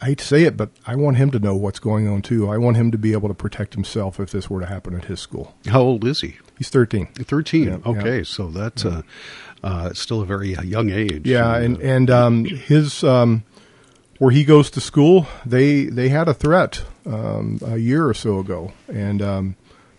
I 0.00 0.06
hate 0.06 0.18
to 0.18 0.24
say 0.24 0.44
it, 0.44 0.56
but 0.56 0.70
I 0.86 0.96
want 0.96 1.18
him 1.18 1.30
to 1.32 1.38
know 1.38 1.54
what's 1.54 1.78
going 1.78 2.08
on 2.08 2.22
too. 2.22 2.48
I 2.48 2.56
want 2.56 2.76
him 2.76 2.90
to 2.90 2.98
be 2.98 3.12
able 3.12 3.28
to 3.28 3.34
protect 3.34 3.74
himself 3.74 4.18
if 4.18 4.30
this 4.30 4.48
were 4.48 4.60
to 4.60 4.66
happen 4.66 4.94
at 4.94 5.04
his 5.04 5.20
school. 5.20 5.54
How 5.66 5.82
old 5.82 6.06
is 6.06 6.22
he? 6.22 6.38
He's 6.56 6.70
thirteen. 6.70 7.06
Thirteen. 7.08 7.64
Yeah, 7.68 7.78
okay, 7.84 8.18
yeah. 8.18 8.24
so 8.24 8.48
that's 8.48 8.84
yeah. 8.84 9.02
uh, 9.62 9.66
uh, 9.66 9.92
still 9.92 10.22
a 10.22 10.26
very 10.26 10.56
uh, 10.56 10.62
young 10.62 10.90
age. 10.90 11.26
Yeah, 11.26 11.54
and 11.56 11.76
and, 11.76 11.82
and 11.82 12.10
um, 12.10 12.44
his 12.46 13.04
um, 13.04 13.44
where 14.18 14.30
he 14.30 14.44
goes 14.44 14.70
to 14.70 14.80
school, 14.80 15.26
they 15.44 15.84
they 15.84 16.08
had 16.08 16.28
a 16.28 16.34
threat 16.34 16.82
um, 17.04 17.58
a 17.62 17.76
year 17.76 18.06
or 18.06 18.14
so 18.14 18.38
ago, 18.38 18.72
and 18.88 19.20
um, 19.20 19.56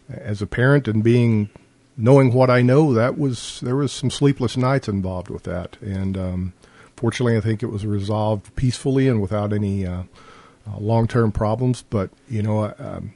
as 0.10 0.42
a 0.42 0.48
parent 0.48 0.88
and 0.88 1.04
being 1.04 1.50
knowing 1.96 2.34
what 2.34 2.50
I 2.50 2.64
know, 2.64 2.92
that 2.94 3.20
was 3.20 3.60
there 3.62 3.76
was 3.76 3.92
some 3.92 4.10
sleepless 4.10 4.58
nights 4.58 4.88
involved 4.88 5.30
with 5.30 5.44
that, 5.44 5.78
and 5.80 6.18
um, 6.18 6.54
Fortunately, 7.02 7.36
I 7.36 7.42
think 7.42 7.64
it 7.64 7.68
was 7.68 7.84
resolved 7.84 8.56
peacefully 8.56 9.08
and 9.08 9.20
without 9.20 9.52
any 9.52 9.88
uh, 9.88 10.04
uh, 10.68 10.78
long-term 10.78 11.32
problems. 11.32 11.84
But 11.90 12.12
you 12.30 12.44
know, 12.44 12.76
um, 12.78 13.16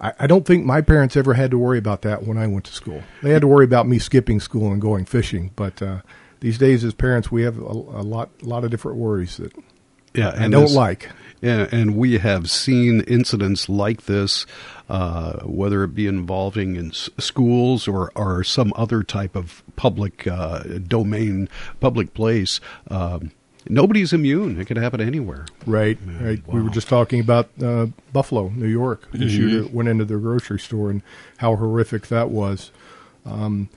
I, 0.00 0.14
I, 0.20 0.26
don't 0.26 0.46
think 0.46 0.64
my 0.64 0.80
parents 0.80 1.14
ever 1.14 1.34
had 1.34 1.50
to 1.50 1.58
worry 1.58 1.76
about 1.76 2.00
that 2.02 2.22
when 2.26 2.38
I 2.38 2.46
went 2.46 2.64
to 2.64 2.72
school. 2.72 3.02
They 3.22 3.30
had 3.30 3.42
to 3.42 3.46
worry 3.46 3.66
about 3.66 3.86
me 3.86 3.98
skipping 3.98 4.40
school 4.40 4.72
and 4.72 4.80
going 4.80 5.04
fishing. 5.04 5.50
But 5.56 5.82
uh, 5.82 6.00
these 6.40 6.56
days, 6.56 6.84
as 6.84 6.94
parents, 6.94 7.30
we 7.30 7.42
have 7.42 7.58
a, 7.58 7.62
a 7.62 8.02
lot, 8.02 8.30
a 8.42 8.46
lot 8.46 8.64
of 8.64 8.70
different 8.70 8.96
worries 8.96 9.36
that 9.36 9.52
yeah, 10.14 10.30
and 10.34 10.54
I 10.54 10.60
don't 10.60 10.72
like. 10.72 11.10
Yeah, 11.40 11.68
and 11.70 11.96
we 11.96 12.18
have 12.18 12.50
seen 12.50 13.02
incidents 13.02 13.68
like 13.68 14.06
this, 14.06 14.44
uh, 14.88 15.40
whether 15.44 15.84
it 15.84 15.94
be 15.94 16.08
involving 16.08 16.74
in 16.74 16.88
s- 16.88 17.08
schools 17.18 17.86
or, 17.86 18.10
or 18.16 18.42
some 18.42 18.72
other 18.74 19.04
type 19.04 19.36
of 19.36 19.62
public 19.76 20.26
uh, 20.26 20.64
domain, 20.86 21.48
public 21.78 22.12
place. 22.12 22.60
Um, 22.90 23.30
nobody's 23.68 24.12
immune. 24.12 24.60
It 24.60 24.64
could 24.64 24.78
happen 24.78 25.00
anywhere. 25.00 25.46
Right, 25.64 25.98
right. 26.20 26.44
Wow. 26.46 26.54
We 26.54 26.62
were 26.62 26.70
just 26.70 26.88
talking 26.88 27.20
about 27.20 27.50
uh, 27.62 27.86
Buffalo, 28.12 28.48
New 28.48 28.66
York. 28.66 29.08
The 29.12 29.18
mm-hmm. 29.18 29.28
shooter 29.28 29.68
went 29.72 29.88
into 29.88 30.04
their 30.04 30.18
grocery 30.18 30.58
store 30.58 30.90
and 30.90 31.02
how 31.36 31.54
horrific 31.54 32.08
that 32.08 32.30
was. 32.30 32.72
Um, 33.24 33.68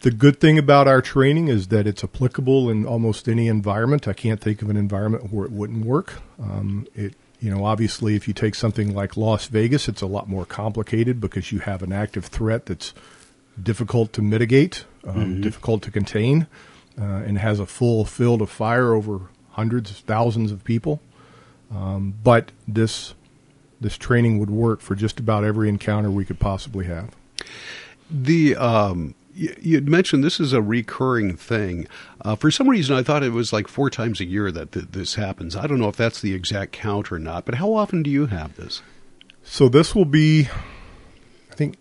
the 0.00 0.10
good 0.10 0.40
thing 0.40 0.58
about 0.58 0.86
our 0.86 1.02
training 1.02 1.48
is 1.48 1.68
that 1.68 1.86
it's 1.86 2.04
applicable 2.04 2.70
in 2.70 2.86
almost 2.86 3.28
any 3.28 3.48
environment. 3.48 4.06
I 4.06 4.12
can't 4.12 4.40
think 4.40 4.62
of 4.62 4.70
an 4.70 4.76
environment 4.76 5.32
where 5.32 5.44
it 5.44 5.52
wouldn't 5.52 5.84
work. 5.84 6.14
Um, 6.40 6.86
it, 6.94 7.14
you 7.40 7.50
know, 7.50 7.64
obviously, 7.64 8.14
if 8.16 8.26
you 8.26 8.34
take 8.34 8.54
something 8.54 8.94
like 8.94 9.16
Las 9.16 9.46
Vegas, 9.46 9.88
it's 9.88 10.02
a 10.02 10.06
lot 10.06 10.28
more 10.28 10.44
complicated 10.44 11.20
because 11.20 11.52
you 11.52 11.60
have 11.60 11.82
an 11.82 11.92
active 11.92 12.26
threat 12.26 12.66
that's 12.66 12.94
difficult 13.60 14.12
to 14.14 14.22
mitigate, 14.22 14.84
um, 15.04 15.14
mm-hmm. 15.14 15.40
difficult 15.40 15.82
to 15.82 15.90
contain, 15.90 16.46
uh, 17.00 17.04
and 17.04 17.38
has 17.38 17.60
a 17.60 17.66
full 17.66 18.04
field 18.04 18.42
of 18.42 18.50
fire 18.50 18.92
over 18.92 19.20
hundreds, 19.50 19.90
thousands 20.00 20.50
of 20.52 20.64
people. 20.64 21.00
Um, 21.72 22.14
but 22.22 22.52
this 22.66 23.14
this 23.80 23.96
training 23.96 24.38
would 24.40 24.50
work 24.50 24.80
for 24.80 24.96
just 24.96 25.20
about 25.20 25.44
every 25.44 25.68
encounter 25.68 26.10
we 26.10 26.24
could 26.24 26.40
possibly 26.40 26.86
have. 26.86 27.14
The 28.10 28.56
um, 28.56 29.14
you 29.38 29.80
mentioned 29.82 30.24
this 30.24 30.40
is 30.40 30.52
a 30.52 30.60
recurring 30.60 31.36
thing. 31.36 31.86
Uh, 32.22 32.34
for 32.34 32.50
some 32.50 32.68
reason, 32.68 32.96
I 32.96 33.02
thought 33.02 33.22
it 33.22 33.32
was 33.32 33.52
like 33.52 33.68
four 33.68 33.88
times 33.88 34.20
a 34.20 34.24
year 34.24 34.50
that 34.50 34.72
th- 34.72 34.86
this 34.90 35.14
happens. 35.14 35.54
I 35.54 35.66
don't 35.66 35.78
know 35.78 35.88
if 35.88 35.96
that's 35.96 36.20
the 36.20 36.34
exact 36.34 36.72
count 36.72 37.12
or 37.12 37.18
not, 37.18 37.44
but 37.44 37.56
how 37.56 37.72
often 37.72 38.02
do 38.02 38.10
you 38.10 38.26
have 38.26 38.56
this? 38.56 38.82
So 39.44 39.68
this 39.68 39.94
will 39.94 40.04
be, 40.04 40.48
I 41.50 41.54
think, 41.54 41.76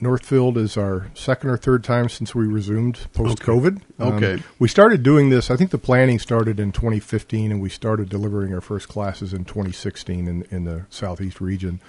Northfield 0.00 0.56
is 0.56 0.76
our 0.76 1.10
second 1.14 1.50
or 1.50 1.56
third 1.56 1.82
time 1.82 2.08
since 2.08 2.34
we 2.34 2.46
resumed 2.46 3.06
post 3.12 3.38
COVID. 3.38 3.82
Okay. 4.00 4.34
Um. 4.34 4.44
We 4.58 4.68
started 4.68 5.02
doing 5.02 5.30
this. 5.30 5.50
I 5.50 5.56
think 5.56 5.70
the 5.70 5.78
planning 5.78 6.18
started 6.18 6.60
in 6.60 6.72
2015, 6.72 7.50
and 7.50 7.60
we 7.60 7.68
started 7.68 8.08
delivering 8.08 8.54
our 8.54 8.60
first 8.60 8.88
classes 8.88 9.32
in 9.32 9.44
2016 9.44 10.28
in 10.28 10.42
in 10.50 10.64
the 10.64 10.86
southeast 10.90 11.40
region. 11.40 11.80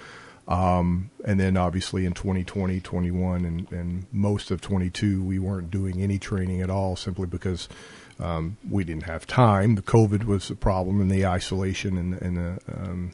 Um, 0.50 1.10
and 1.24 1.38
then 1.38 1.56
obviously 1.56 2.04
in 2.04 2.12
2020, 2.12 2.80
21, 2.80 3.44
and, 3.44 3.70
and 3.70 4.06
most 4.12 4.50
of 4.50 4.60
22, 4.60 5.22
we 5.22 5.38
weren't 5.38 5.70
doing 5.70 6.02
any 6.02 6.18
training 6.18 6.60
at 6.60 6.68
all 6.68 6.96
simply 6.96 7.26
because 7.26 7.68
um, 8.18 8.56
we 8.68 8.82
didn't 8.82 9.04
have 9.04 9.28
time. 9.28 9.76
The 9.76 9.82
COVID 9.82 10.24
was 10.24 10.50
a 10.50 10.56
problem 10.56 11.00
and 11.00 11.08
the 11.08 11.24
isolation 11.24 11.96
and, 11.96 12.14
and 12.20 12.36
the, 12.36 12.58
um, 12.76 13.12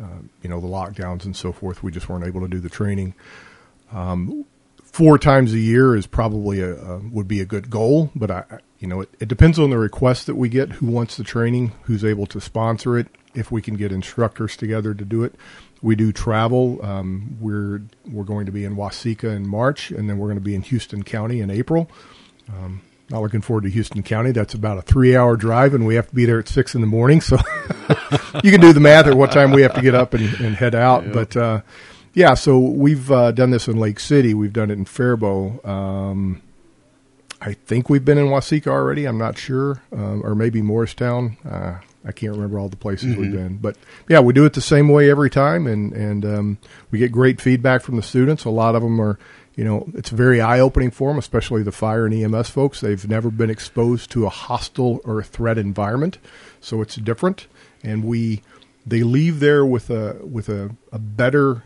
uh, 0.00 0.20
you 0.42 0.50
know, 0.50 0.60
the 0.60 0.66
lockdowns 0.66 1.24
and 1.24 1.34
so 1.34 1.50
forth. 1.50 1.82
We 1.82 1.90
just 1.90 2.10
weren't 2.10 2.26
able 2.26 2.42
to 2.42 2.48
do 2.48 2.60
the 2.60 2.68
training. 2.68 3.14
Um, 3.90 4.44
four 4.84 5.18
times 5.18 5.54
a 5.54 5.58
year 5.58 5.96
is 5.96 6.06
probably 6.06 6.60
a, 6.60 6.74
a, 6.74 6.98
would 6.98 7.26
be 7.26 7.40
a 7.40 7.46
good 7.46 7.70
goal, 7.70 8.10
but 8.14 8.30
I 8.30 8.44
you 8.78 8.86
know, 8.86 9.00
it, 9.00 9.08
it 9.20 9.28
depends 9.28 9.58
on 9.58 9.70
the 9.70 9.78
request 9.78 10.26
that 10.26 10.36
we 10.36 10.48
get, 10.48 10.72
who 10.72 10.86
wants 10.86 11.16
the 11.16 11.24
training, 11.24 11.72
who's 11.82 12.04
able 12.04 12.26
to 12.26 12.40
sponsor 12.40 12.98
it, 12.98 13.08
if 13.34 13.50
we 13.50 13.62
can 13.62 13.74
get 13.74 13.92
instructors 13.92 14.56
together 14.56 14.94
to 14.94 15.04
do 15.04 15.22
it. 15.22 15.34
We 15.82 15.94
do 15.94 16.10
travel. 16.12 16.84
Um, 16.84 17.36
we're 17.38 17.82
we're 18.10 18.24
going 18.24 18.46
to 18.46 18.52
be 18.52 18.64
in 18.64 18.76
Waseca 18.76 19.36
in 19.36 19.46
March, 19.46 19.90
and 19.90 20.08
then 20.08 20.18
we're 20.18 20.28
going 20.28 20.38
to 20.38 20.44
be 20.44 20.54
in 20.54 20.62
Houston 20.62 21.02
County 21.02 21.40
in 21.40 21.50
April. 21.50 21.90
Um, 22.48 22.80
not 23.10 23.22
looking 23.22 23.42
forward 23.42 23.64
to 23.64 23.70
Houston 23.70 24.02
County. 24.02 24.32
That's 24.32 24.54
about 24.54 24.78
a 24.78 24.82
three-hour 24.82 25.36
drive, 25.36 25.74
and 25.74 25.86
we 25.86 25.94
have 25.94 26.08
to 26.08 26.14
be 26.14 26.24
there 26.24 26.40
at 26.40 26.48
six 26.48 26.74
in 26.74 26.80
the 26.80 26.86
morning. 26.86 27.20
So 27.20 27.36
you 28.42 28.50
can 28.50 28.60
do 28.60 28.72
the 28.72 28.80
math 28.80 29.06
at 29.06 29.14
what 29.14 29.30
time 29.30 29.52
we 29.52 29.62
have 29.62 29.74
to 29.74 29.82
get 29.82 29.94
up 29.94 30.14
and, 30.14 30.24
and 30.40 30.56
head 30.56 30.74
out. 30.74 31.06
Yeah. 31.06 31.12
But 31.12 31.36
uh, 31.36 31.60
yeah, 32.14 32.34
so 32.34 32.58
we've 32.58 33.12
uh, 33.12 33.30
done 33.32 33.50
this 33.50 33.68
in 33.68 33.76
Lake 33.76 34.00
City. 34.00 34.34
We've 34.34 34.52
done 34.52 34.70
it 34.70 34.78
in 34.78 34.86
Faribault. 34.86 35.64
Um, 35.64 36.42
I 37.46 37.52
think 37.52 37.88
we've 37.88 38.04
been 38.04 38.18
in 38.18 38.26
Waseca 38.26 38.66
already. 38.66 39.04
I'm 39.04 39.18
not 39.18 39.38
sure, 39.38 39.80
um, 39.92 40.26
or 40.26 40.34
maybe 40.34 40.62
Morristown. 40.62 41.36
Uh, 41.48 41.78
I 42.04 42.10
can't 42.10 42.32
remember 42.32 42.58
all 42.58 42.68
the 42.68 42.76
places 42.76 43.12
mm-hmm. 43.12 43.20
we've 43.20 43.32
been, 43.32 43.56
but 43.58 43.76
yeah, 44.08 44.18
we 44.18 44.32
do 44.32 44.44
it 44.46 44.54
the 44.54 44.60
same 44.60 44.88
way 44.88 45.08
every 45.08 45.30
time, 45.30 45.68
and 45.68 45.92
and 45.92 46.24
um, 46.24 46.58
we 46.90 46.98
get 46.98 47.12
great 47.12 47.40
feedback 47.40 47.82
from 47.82 47.94
the 47.94 48.02
students. 48.02 48.44
A 48.44 48.50
lot 48.50 48.74
of 48.74 48.82
them 48.82 49.00
are, 49.00 49.16
you 49.54 49.62
know, 49.62 49.88
it's 49.94 50.10
very 50.10 50.40
eye 50.40 50.58
opening 50.58 50.90
for 50.90 51.10
them, 51.10 51.18
especially 51.18 51.62
the 51.62 51.70
fire 51.70 52.04
and 52.04 52.14
EMS 52.14 52.50
folks. 52.50 52.80
They've 52.80 53.08
never 53.08 53.30
been 53.30 53.50
exposed 53.50 54.10
to 54.10 54.26
a 54.26 54.28
hostile 54.28 55.00
or 55.04 55.20
a 55.20 55.24
threat 55.24 55.56
environment, 55.56 56.18
so 56.60 56.82
it's 56.82 56.96
different, 56.96 57.46
and 57.84 58.04
we 58.04 58.42
they 58.84 59.04
leave 59.04 59.38
there 59.38 59.64
with 59.64 59.88
a 59.88 60.18
with 60.20 60.48
a, 60.48 60.74
a 60.90 60.98
better 60.98 61.62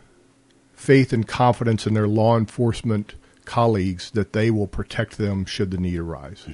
faith 0.75 1.11
and 1.11 1.27
confidence 1.27 1.87
in 1.87 1.95
their 1.95 2.07
law 2.07 2.37
enforcement 2.37 3.15
colleagues 3.45 4.11
that 4.11 4.33
they 4.33 4.51
will 4.51 4.67
protect 4.67 5.17
them 5.17 5.45
should 5.45 5.71
the 5.71 5.77
need 5.77 5.97
arise. 5.97 6.47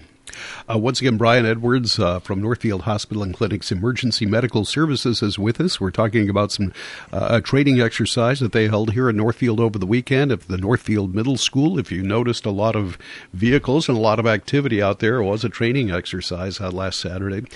Uh, 0.69 0.77
once 0.77 0.99
again, 0.99 1.17
Brian 1.17 1.45
Edwards 1.45 1.99
uh, 1.99 2.19
from 2.19 2.41
Northfield 2.41 2.81
Hospital 2.81 3.23
and 3.23 3.33
Clinic's 3.33 3.71
Emergency 3.71 4.25
Medical 4.25 4.65
Services 4.65 5.21
is 5.21 5.39
with 5.39 5.61
us. 5.61 5.79
We're 5.79 5.91
talking 5.91 6.29
about 6.29 6.51
some 6.51 6.73
uh, 7.11 7.39
training 7.41 7.79
exercise 7.79 8.39
that 8.39 8.51
they 8.51 8.67
held 8.67 8.91
here 8.91 9.09
in 9.09 9.17
Northfield 9.17 9.59
over 9.59 9.79
the 9.79 9.85
weekend 9.85 10.31
at 10.31 10.41
the 10.41 10.57
Northfield 10.57 11.15
Middle 11.15 11.37
School. 11.37 11.79
If 11.79 11.91
you 11.91 12.03
noticed 12.03 12.45
a 12.45 12.51
lot 12.51 12.75
of 12.75 12.97
vehicles 13.33 13.87
and 13.87 13.97
a 13.97 14.01
lot 14.01 14.19
of 14.19 14.27
activity 14.27 14.81
out 14.81 14.99
there, 14.99 15.17
it 15.17 15.25
was 15.25 15.43
a 15.43 15.49
training 15.49 15.91
exercise 15.91 16.59
uh, 16.59 16.71
last 16.71 16.99
Saturday. 16.99 17.47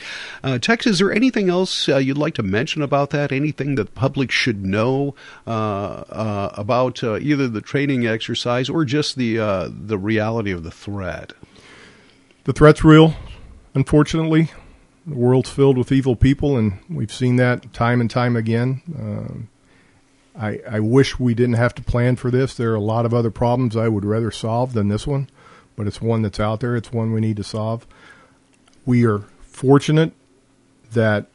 Uh, 0.44 0.58
Tex, 0.58 0.88
is 0.88 1.00
there 1.00 1.12
anything 1.12 1.50
else 1.50 1.90
uh, 1.90 1.98
you'd 1.98 2.18
like 2.18 2.36
to 2.36 2.44
mention 2.44 2.82
about 2.82 3.10
that? 3.10 3.32
Anything 3.32 3.76
that 3.76 3.82
the 3.86 3.92
public 3.92 4.32
should 4.32 4.66
know 4.66 5.16
about 5.46 7.04
either 7.04 7.48
the 7.48 7.62
training 7.62 8.06
exercise 8.08 8.70
or 8.70 8.86
just 8.86 9.16
the 9.16 9.38
the 9.72 9.98
reality 9.98 10.52
of 10.52 10.64
the 10.64 10.72
threat? 10.72 11.34
The 12.44 12.54
threat's 12.54 12.84
real, 12.84 13.14
unfortunately. 13.74 14.52
The 15.06 15.16
world's 15.16 15.50
filled 15.50 15.78
with 15.78 15.92
evil 15.92 16.16
people, 16.16 16.58
and 16.58 16.80
we've 16.90 17.12
seen 17.12 17.38
that 17.38 17.74
time 17.74 18.02
and 18.02 18.10
time 18.10 18.36
again. 18.36 19.48
Uh, 20.38 20.40
I, 20.40 20.60
I 20.70 20.80
wish 20.80 21.20
we 21.20 21.34
didn't 21.34 21.56
have 21.56 21.74
to 21.76 21.82
plan 21.82 22.16
for 22.16 22.32
this. 22.32 22.54
There 22.54 22.72
are 22.72 22.76
a 22.76 22.82
lot 22.82 23.06
of 23.06 23.14
other 23.14 23.32
problems 23.32 23.76
I 23.76 23.88
would 23.88 24.06
rather 24.06 24.32
solve 24.32 24.74
than 24.74 24.90
this 24.90 25.08
one, 25.08 25.30
but 25.76 25.88
it's 25.88 26.02
one 26.02 26.22
that's 26.22 26.40
out 26.40 26.60
there. 26.60 26.76
It's 26.76 26.92
one 26.92 27.12
we 27.12 27.20
need 27.20 27.38
to 27.38 27.44
solve. 27.44 27.88
We 28.86 29.06
are 29.06 29.20
fortunate 29.42 30.14
that 30.94 31.28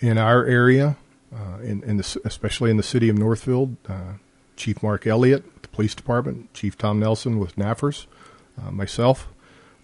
in 0.00 0.16
our 0.16 0.44
area, 0.44 0.96
uh, 1.34 1.60
in, 1.62 1.82
in 1.84 1.98
the, 1.98 2.20
especially 2.24 2.70
in 2.70 2.76
the 2.76 2.82
city 2.82 3.08
of 3.08 3.18
Northfield, 3.18 3.76
uh, 3.88 4.14
Chief 4.56 4.82
Mark 4.82 5.06
Elliott, 5.06 5.62
the 5.62 5.68
police 5.68 5.94
department, 5.94 6.52
Chief 6.54 6.76
Tom 6.76 6.98
Nelson 6.98 7.38
with 7.38 7.56
NAFRS, 7.56 8.06
uh, 8.60 8.70
myself, 8.70 9.28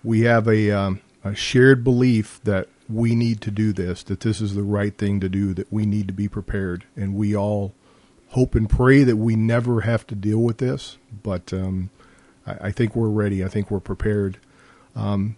we 0.07 0.21
have 0.21 0.47
a, 0.47 0.71
um, 0.71 1.01
a 1.25 1.35
shared 1.35 1.83
belief 1.83 2.41
that 2.45 2.69
we 2.89 3.17
need 3.17 3.41
to 3.41 3.51
do 3.51 3.73
this, 3.73 4.05
that 4.05 4.21
this 4.21 4.41
is 4.41 4.55
the 4.55 4.63
right 4.63 4.97
thing 4.97 5.19
to 5.19 5.29
do, 5.29 5.53
that 5.53 5.73
we 5.73 5.85
need 5.85 6.07
to 6.07 6.15
be 6.15 6.29
prepared, 6.29 6.85
and 6.95 7.17
we 7.17 7.35
all 7.35 7.75
hope 8.29 8.55
and 8.55 8.71
pray 8.71 9.03
that 9.03 9.17
we 9.17 9.35
never 9.35 9.81
have 9.81 10.07
to 10.07 10.15
deal 10.15 10.39
with 10.39 10.59
this. 10.59 10.97
But 11.25 11.53
um, 11.53 11.91
I, 12.47 12.69
I, 12.69 12.71
think 12.71 12.95
we're 12.95 13.09
ready. 13.09 13.45
I 13.45 13.49
think 13.49 13.69
we're 13.69 13.81
prepared. 13.81 14.39
Um, 14.95 15.37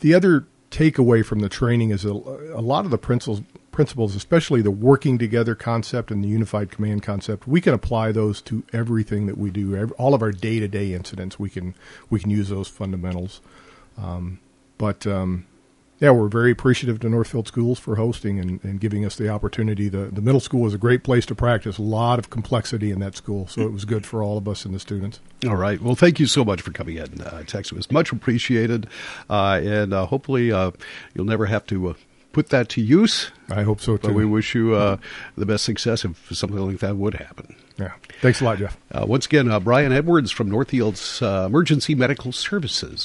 the 0.00 0.12
other 0.12 0.46
takeaway 0.70 1.24
from 1.24 1.40
the 1.40 1.48
training 1.48 1.90
is 1.90 2.04
a, 2.04 2.10
a 2.10 2.60
lot 2.60 2.84
of 2.84 2.90
the 2.90 2.98
principles, 2.98 3.40
principles, 3.70 4.14
especially 4.14 4.60
the 4.60 4.70
working 4.70 5.16
together 5.16 5.54
concept 5.54 6.10
and 6.10 6.22
the 6.22 6.28
unified 6.28 6.70
command 6.70 7.02
concept, 7.02 7.48
we 7.48 7.62
can 7.62 7.72
apply 7.72 8.12
those 8.12 8.42
to 8.42 8.62
everything 8.74 9.24
that 9.24 9.38
we 9.38 9.50
do. 9.50 9.90
All 9.96 10.12
of 10.12 10.20
our 10.20 10.32
day 10.32 10.60
to 10.60 10.68
day 10.68 10.92
incidents, 10.92 11.38
we 11.38 11.48
can 11.48 11.74
we 12.10 12.20
can 12.20 12.28
use 12.28 12.50
those 12.50 12.68
fundamentals. 12.68 13.40
Um, 13.96 14.40
but 14.78 15.06
um, 15.06 15.46
yeah, 16.02 16.10
we're 16.10 16.26
very 16.26 16.50
appreciative 16.50 16.98
to 17.00 17.08
Northfield 17.08 17.46
Schools 17.46 17.78
for 17.78 17.94
hosting 17.94 18.40
and, 18.40 18.62
and, 18.64 18.80
giving 18.80 19.04
us 19.04 19.14
the 19.14 19.28
opportunity. 19.28 19.88
The, 19.88 20.06
the 20.06 20.20
middle 20.20 20.40
school 20.40 20.62
was 20.62 20.74
a 20.74 20.78
great 20.78 21.04
place 21.04 21.24
to 21.26 21.36
practice. 21.36 21.78
A 21.78 21.82
lot 21.82 22.18
of 22.18 22.28
complexity 22.28 22.90
in 22.90 22.98
that 22.98 23.14
school, 23.14 23.46
so 23.46 23.62
it 23.62 23.72
was 23.72 23.84
good 23.84 24.04
for 24.04 24.20
all 24.20 24.36
of 24.36 24.48
us 24.48 24.64
and 24.64 24.74
the 24.74 24.80
students. 24.80 25.20
All 25.46 25.54
right. 25.54 25.80
Well, 25.80 25.94
thank 25.94 26.18
you 26.18 26.26
so 26.26 26.44
much 26.44 26.60
for 26.60 26.72
coming 26.72 26.96
in, 26.96 27.20
uh, 27.20 27.44
Tex. 27.44 27.70
It 27.70 27.76
was 27.76 27.88
much 27.92 28.10
appreciated, 28.10 28.88
uh, 29.30 29.60
and 29.62 29.94
uh, 29.94 30.06
hopefully 30.06 30.50
uh, 30.50 30.72
you'll 31.14 31.24
never 31.24 31.46
have 31.46 31.64
to 31.68 31.90
uh, 31.90 31.94
put 32.32 32.48
that 32.48 32.68
to 32.70 32.80
use. 32.80 33.30
I 33.48 33.62
hope 33.62 33.80
so 33.80 33.96
too. 33.96 34.08
But 34.08 34.14
we 34.14 34.24
wish 34.24 34.54
you 34.54 34.74
uh, 34.74 34.96
the 35.36 35.46
best 35.46 35.64
success 35.64 36.04
if 36.04 36.34
something 36.36 36.58
like 36.58 36.80
that 36.80 36.96
would 36.96 37.14
happen. 37.14 37.54
Yeah. 37.78 37.92
Thanks 38.20 38.40
a 38.40 38.44
lot, 38.44 38.58
Jeff. 38.58 38.76
Uh, 38.90 39.04
once 39.06 39.26
again, 39.26 39.50
uh, 39.50 39.60
Brian 39.60 39.92
Edwards 39.92 40.30
from 40.30 40.50
Northfield's 40.50 41.22
uh, 41.22 41.44
Emergency 41.46 41.94
Medical 41.94 42.32
Services. 42.32 43.00